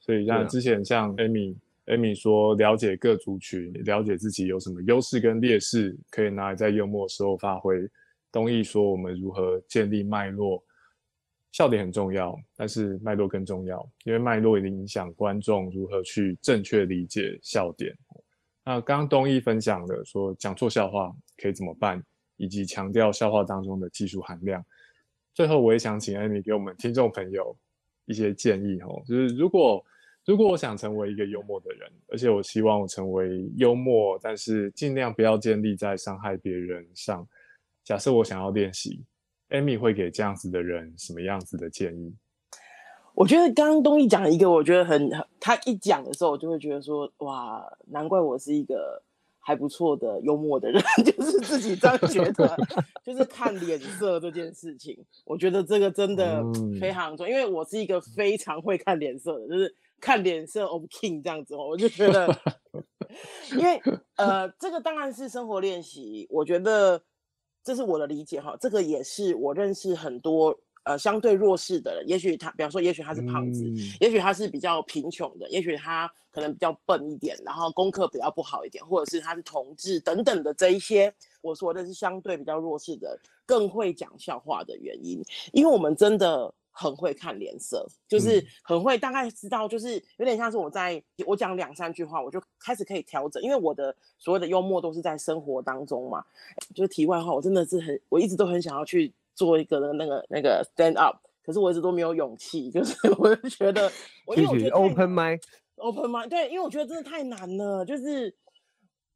[0.00, 7.88] 所以像之前像 Amy，Amy 说了解各族群，了解自己有什么优势跟劣势，可以拿来在幽默时候发挥。
[8.32, 10.62] 东义说我们如何建立脉络。
[11.56, 17.96] 笑点很重要，但是脉络更重要，因为脉络已经影响观众如何去正确理解笑点。
[18.62, 22.04] 那刚刚东义分享的说讲错笑话可以怎么办，
[22.36, 24.62] 以及强调笑话当中的技术含量。
[25.32, 27.56] 最后，我也想请艾米给我们听众朋友
[28.04, 29.82] 一些建议哦，就是如果
[30.26, 37.26] 如果我想成为一个幽默的人，而且我希望我成为幽默，但是尽量不要建立在伤害别人上。
[37.82, 39.02] 假设我想要练习。
[39.50, 42.14] Amy 会给这样子的人什么样子的建议？
[43.14, 49.02] 我觉得刚刚东一讲一个，我觉得很他一讲的时候，我就会觉得说，哇，难怪我是一个
[49.38, 52.56] 还不错的幽默的人， 就是自己这样觉得，
[53.02, 56.44] 就是看脸色这件事情，我觉得这个真的
[56.78, 62.28] 非常重要，因为我是一个非常会看脸色的，就是看脸色 of king 这样子，我就觉得
[63.56, 63.80] 因为
[64.16, 67.00] 呃，这个当然是生活练习，我觉得
[67.66, 68.56] 这是我的理解哈。
[68.60, 73.64] 这个也是我认识很多呃相对弱势的人，也许他，比方说，也许他是胖子，
[74.00, 81.12] 也许他是比较贫穷的，也许他可能比较笨一点，然后功课比较不好一点，或者是他是同志等等的这一些，
[81.42, 85.20] 我说的是相对比较弱势的，更会讲笑话的原因，
[85.52, 86.54] 因为我们真的。
[86.78, 96.22] 很会看脸色，就是很会大概知道，就是有点像是我在我讲两三句话，我就开始可以调整，因为我的所有的幽默都是在生活当中嘛。
[96.74, 103.90] 就是题外话，我真的是很，我一直都很想要去做一个那个那个 stand up，可是我一直都没有勇气，就是 我就觉得，
[104.26, 108.34] 我因为我觉得 open mind，open mind，对，因为我觉得真的太难了，就是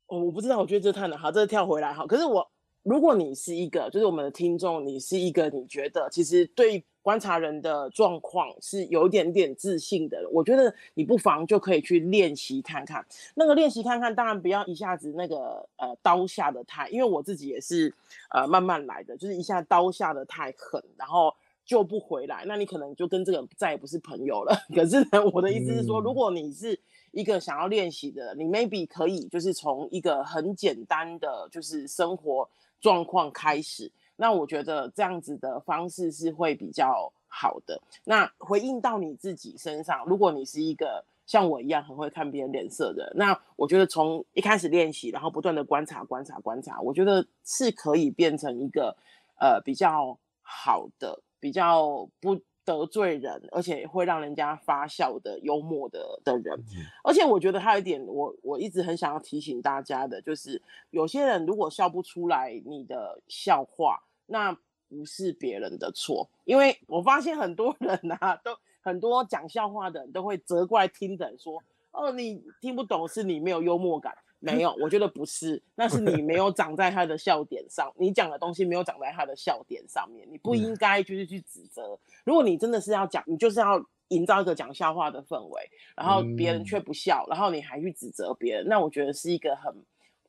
[0.07, 2.51] 我我不知道，我觉得这太难，好，这是跳回来好，可是我
[2.83, 6.85] 如果你是一个，就是我们的听众，你是一个，你觉得其实对。
[7.03, 13.03] 观察人的状况是有一点点自信的，我觉得你不妨就可以去练习看看。
[13.35, 17.93] 那个练习看看，当然不要一下子那个呃刀下的太，因为我自己也是
[18.29, 24.55] 呃慢慢来的，就是一下刀下的太狠，然后救不回来，那你可能就跟这个再也不是朋友了。
[24.77, 26.79] 可是呢，我的意思是说，如果你是
[27.13, 32.47] 一个想要练习的，你 maybe 可以就是从一个很简单的就是生活
[32.81, 33.91] 状况开始。
[34.17, 37.81] 那我觉得这样子的方式是会比较好的。
[38.05, 48.97] 那回应到你自己身上，如果你是一个像我一样很会看别人脸色的，那我觉得从一开始练习，然后不断的观察、观察、观察，我觉得是可以变成一个
[49.39, 52.39] 呃比较好的、比较不
[52.71, 56.57] 得罪人，而且会让人家发笑的幽默的的人。
[57.03, 64.01] 而且我觉得还有一点，我我一直很想要提醒大家的，就是有些人如果笑不出来你的笑话。
[64.33, 64.57] 那
[64.89, 71.61] 不是别人的错，因为我发现很多人啊，都很多讲笑话的人都会责怪听的人说
[71.91, 81.99] ：“哦，你听不懂，是你没有幽默感。”没有，我觉得不是，那是你没有长在他的笑点上，你讲的东西没有长在他的笑点上面，你不应该就是去指责。
[82.25, 89.73] 如果你真的是要讲，你就是要营造一个讲笑话的氛围，然后别人却不笑，然后你还去指责别人，那我觉得是一个很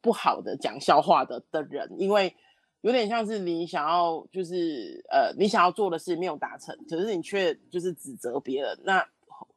[0.02, 2.36] 不好的讲笑话的的人，因为。
[2.84, 8.76] 有点像是你想要，就是呃，你想要做的事没有达成，可是你却就是指责别人。
[8.84, 9.08] 那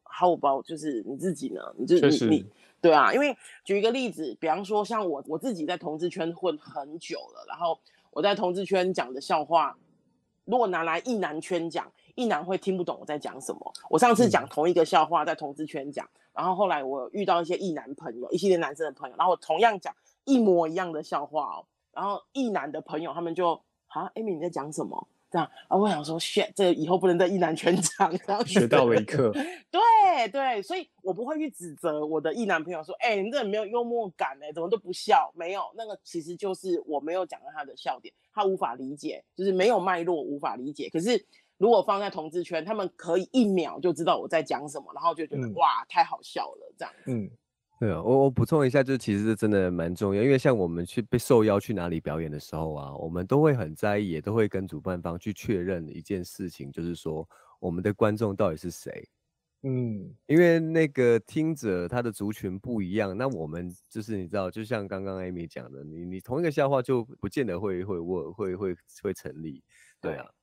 [0.03, 1.63] 好，我包就是你自己呢？
[1.79, 2.47] 你就你你
[2.85, 7.80] 对啊，因为举一个例子，比方说像我我自己在同志圈混很久了，然后
[8.11, 9.74] 我在同志圈讲的笑话，
[10.45, 13.72] 如果拿来异男圈讲，异男会听不懂我在讲什么。
[13.89, 21.64] 我上次讲同一个笑话在同志圈讲，然后后来我遇到一些异男朋友，一系列男生的朋友，然后我同样讲一模一样的笑话哦。
[21.95, 25.09] 然后异男的朋友他们就啊，Amy 你在讲什么？
[25.35, 28.09] 这样啊，我想说，shit，这以后不能在意男圈讲。
[28.24, 29.32] 然后学到了一课。
[29.68, 35.32] 对对，所以我不会去指责我的异男朋友说，哎，你这没有幽默感哎，怎么都不笑？
[35.35, 40.89] 没有，那个其实就是我没有讲到他的笑点，他无法理解，就是没有脉络，无法理解。
[40.89, 41.26] 可是
[41.59, 46.95] 如果放在同志圈，他们可以一秒就知道我在讲什么，然后就觉得哇，太好笑了，这样。
[47.09, 47.28] 嗯。
[47.85, 57.28] 对啊，我我补充一下，就其实真的蛮重要，因为像我们去被受邀去哪里表演的时候啊，我们都会很在意，也都会跟主办方去确认一件事情，就是说
[57.61, 59.07] 我们的观众到底是谁。
[59.64, 69.62] 嗯，因为那个听者他的族群不一样，那我们就是你知道，就像刚刚 Amy 讲的，你你同一个笑话就不见得会会会会会会成立，
[70.01, 70.34] 对啊。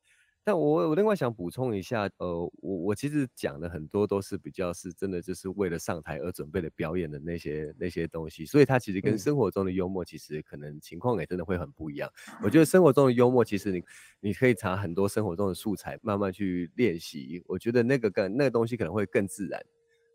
[0.43, 12.11] 但我我另外想补充一下，呃，我我其实讲的很多都是比较是真的，就是为了上台而准备的表演的那些那些东西，所以它其实跟生活中的幽默其实可能情况也真的会很不一样。
[12.43, 13.83] 我觉得生活中的幽默，其实你
[14.19, 17.43] 你可以查很多生活中的素材，慢慢去练习。
[17.47, 19.61] 我觉得那个更那个东西可能会更自然、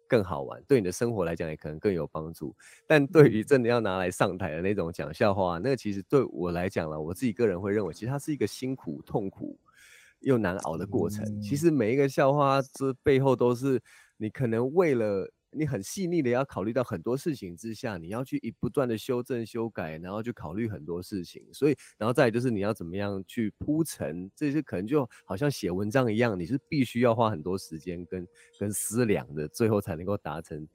[0.08, 2.52] 更好玩，对你的生活来讲也可能更有帮助。
[2.88, 9.56] 但对于真的要拿来上台的那种讲笑话，那个其实对我来讲了，我自己个人会认为，其实它是一个辛苦、痛苦。
[10.26, 13.80] 又难熬的过程，其实每一个笑话这背后都是
[14.16, 28.26] 你可能为了你很细腻的要考虑到很多事情之下，你要去一不断的修正修改，然后去考虑很多事情，所以然后再就是你要怎么样去铺陈，这些可能就好像写文章一样，你是必须要花很多时间跟
[28.58, 30.66] 跟思量的，最后才能够达成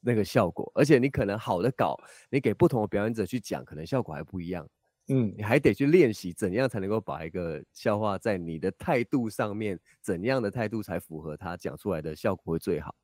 [0.00, 4.66] 那个效果，而且你可能好的稿，你给不同的表演者去讲，可能效果还不一样。
[5.08, 12.94] 嗯，你还得去练习怎样才能够把一个笑话在你的态度上面，怎样的态度才符合他讲出来的效果会最好。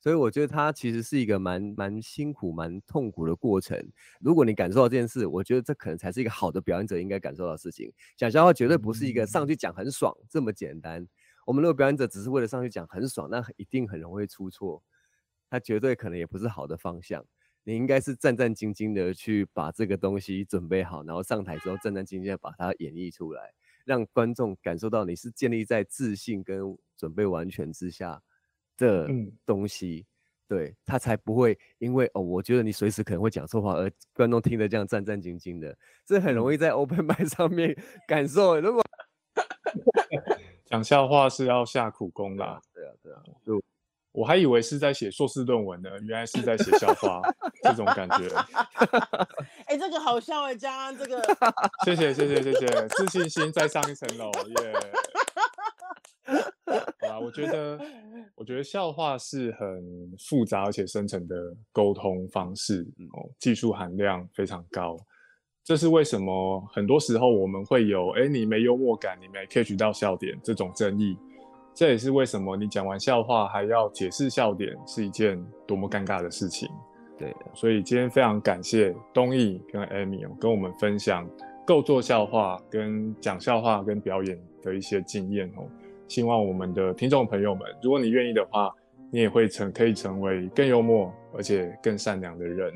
[0.00, 3.78] 所以我觉得他其实是一个蛮蛮辛苦、蛮痛苦的过程。
[4.20, 7.92] 如果你感受到这件事，我觉得这可能才是一个好的表演者应该感受到的事情。
[8.16, 11.06] 讲笑话绝对不是一个上去讲很爽这么简单。
[11.46, 14.82] 我们如果表演者只是为了上去讲很爽，那一定很容易出错。
[15.50, 17.24] 他绝对可能也不是好的方向。
[17.64, 23.52] 你应该是战战兢兢的去把这个东西准备好，然后上台之后战战兢兢的把它演绎出来，
[23.84, 28.20] 让观众感受到你是建立在自信跟准备完全之下
[28.76, 29.08] 的
[29.46, 30.06] 东西，
[30.48, 37.76] 对他才不会因为哦，我觉得你随时可能会讲错话，而观众听得这样战战兢兢的，这很容易在 open 麦上面
[38.08, 38.60] 感受。
[38.60, 38.82] 如果
[40.64, 43.62] 讲笑话是要下苦功啦，对啊，对啊，就。
[44.12, 47.22] 我还以为是在写硕士论文呢，原来是在写校花，
[47.62, 48.28] 这种感觉。
[49.66, 51.22] 哎，这个好笑哎，江安，这个。
[51.84, 54.72] 谢谢谢谢谢谢，自信心再上一层楼耶。
[57.00, 57.80] 好啦，我觉得
[58.34, 59.66] 我觉得笑话是很
[60.18, 61.34] 复杂而且深层的
[61.72, 62.82] 沟通方式
[63.14, 64.96] 哦，技术含量非常高。
[65.64, 66.62] 这是为什么？
[66.72, 71.16] 很多时候我们会有哎，你没幽默感，你没 catch 到笑点这种争议。
[71.74, 76.68] 这也是为什么你讲完笑话还要解释笑点是一件多么尴尬的事情。
[77.18, 81.28] 对，所以今天非常感谢东义跟艾米跟我们分享
[81.64, 85.64] 构作笑话、跟讲笑话、跟表演的一些经验哦。
[86.08, 88.70] 希望我们的听众朋友们，如果你愿意的话，
[89.10, 92.72] 你也会成可以成为更幽默而且更善良的人。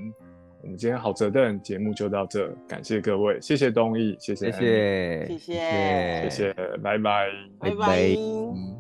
[0.63, 7.29] 我们今天好折凳节目就到这，感谢各位，谢谢东义，谢谢，谢谢，谢谢，谢谢，拜拜，
[7.59, 8.76] 拜拜。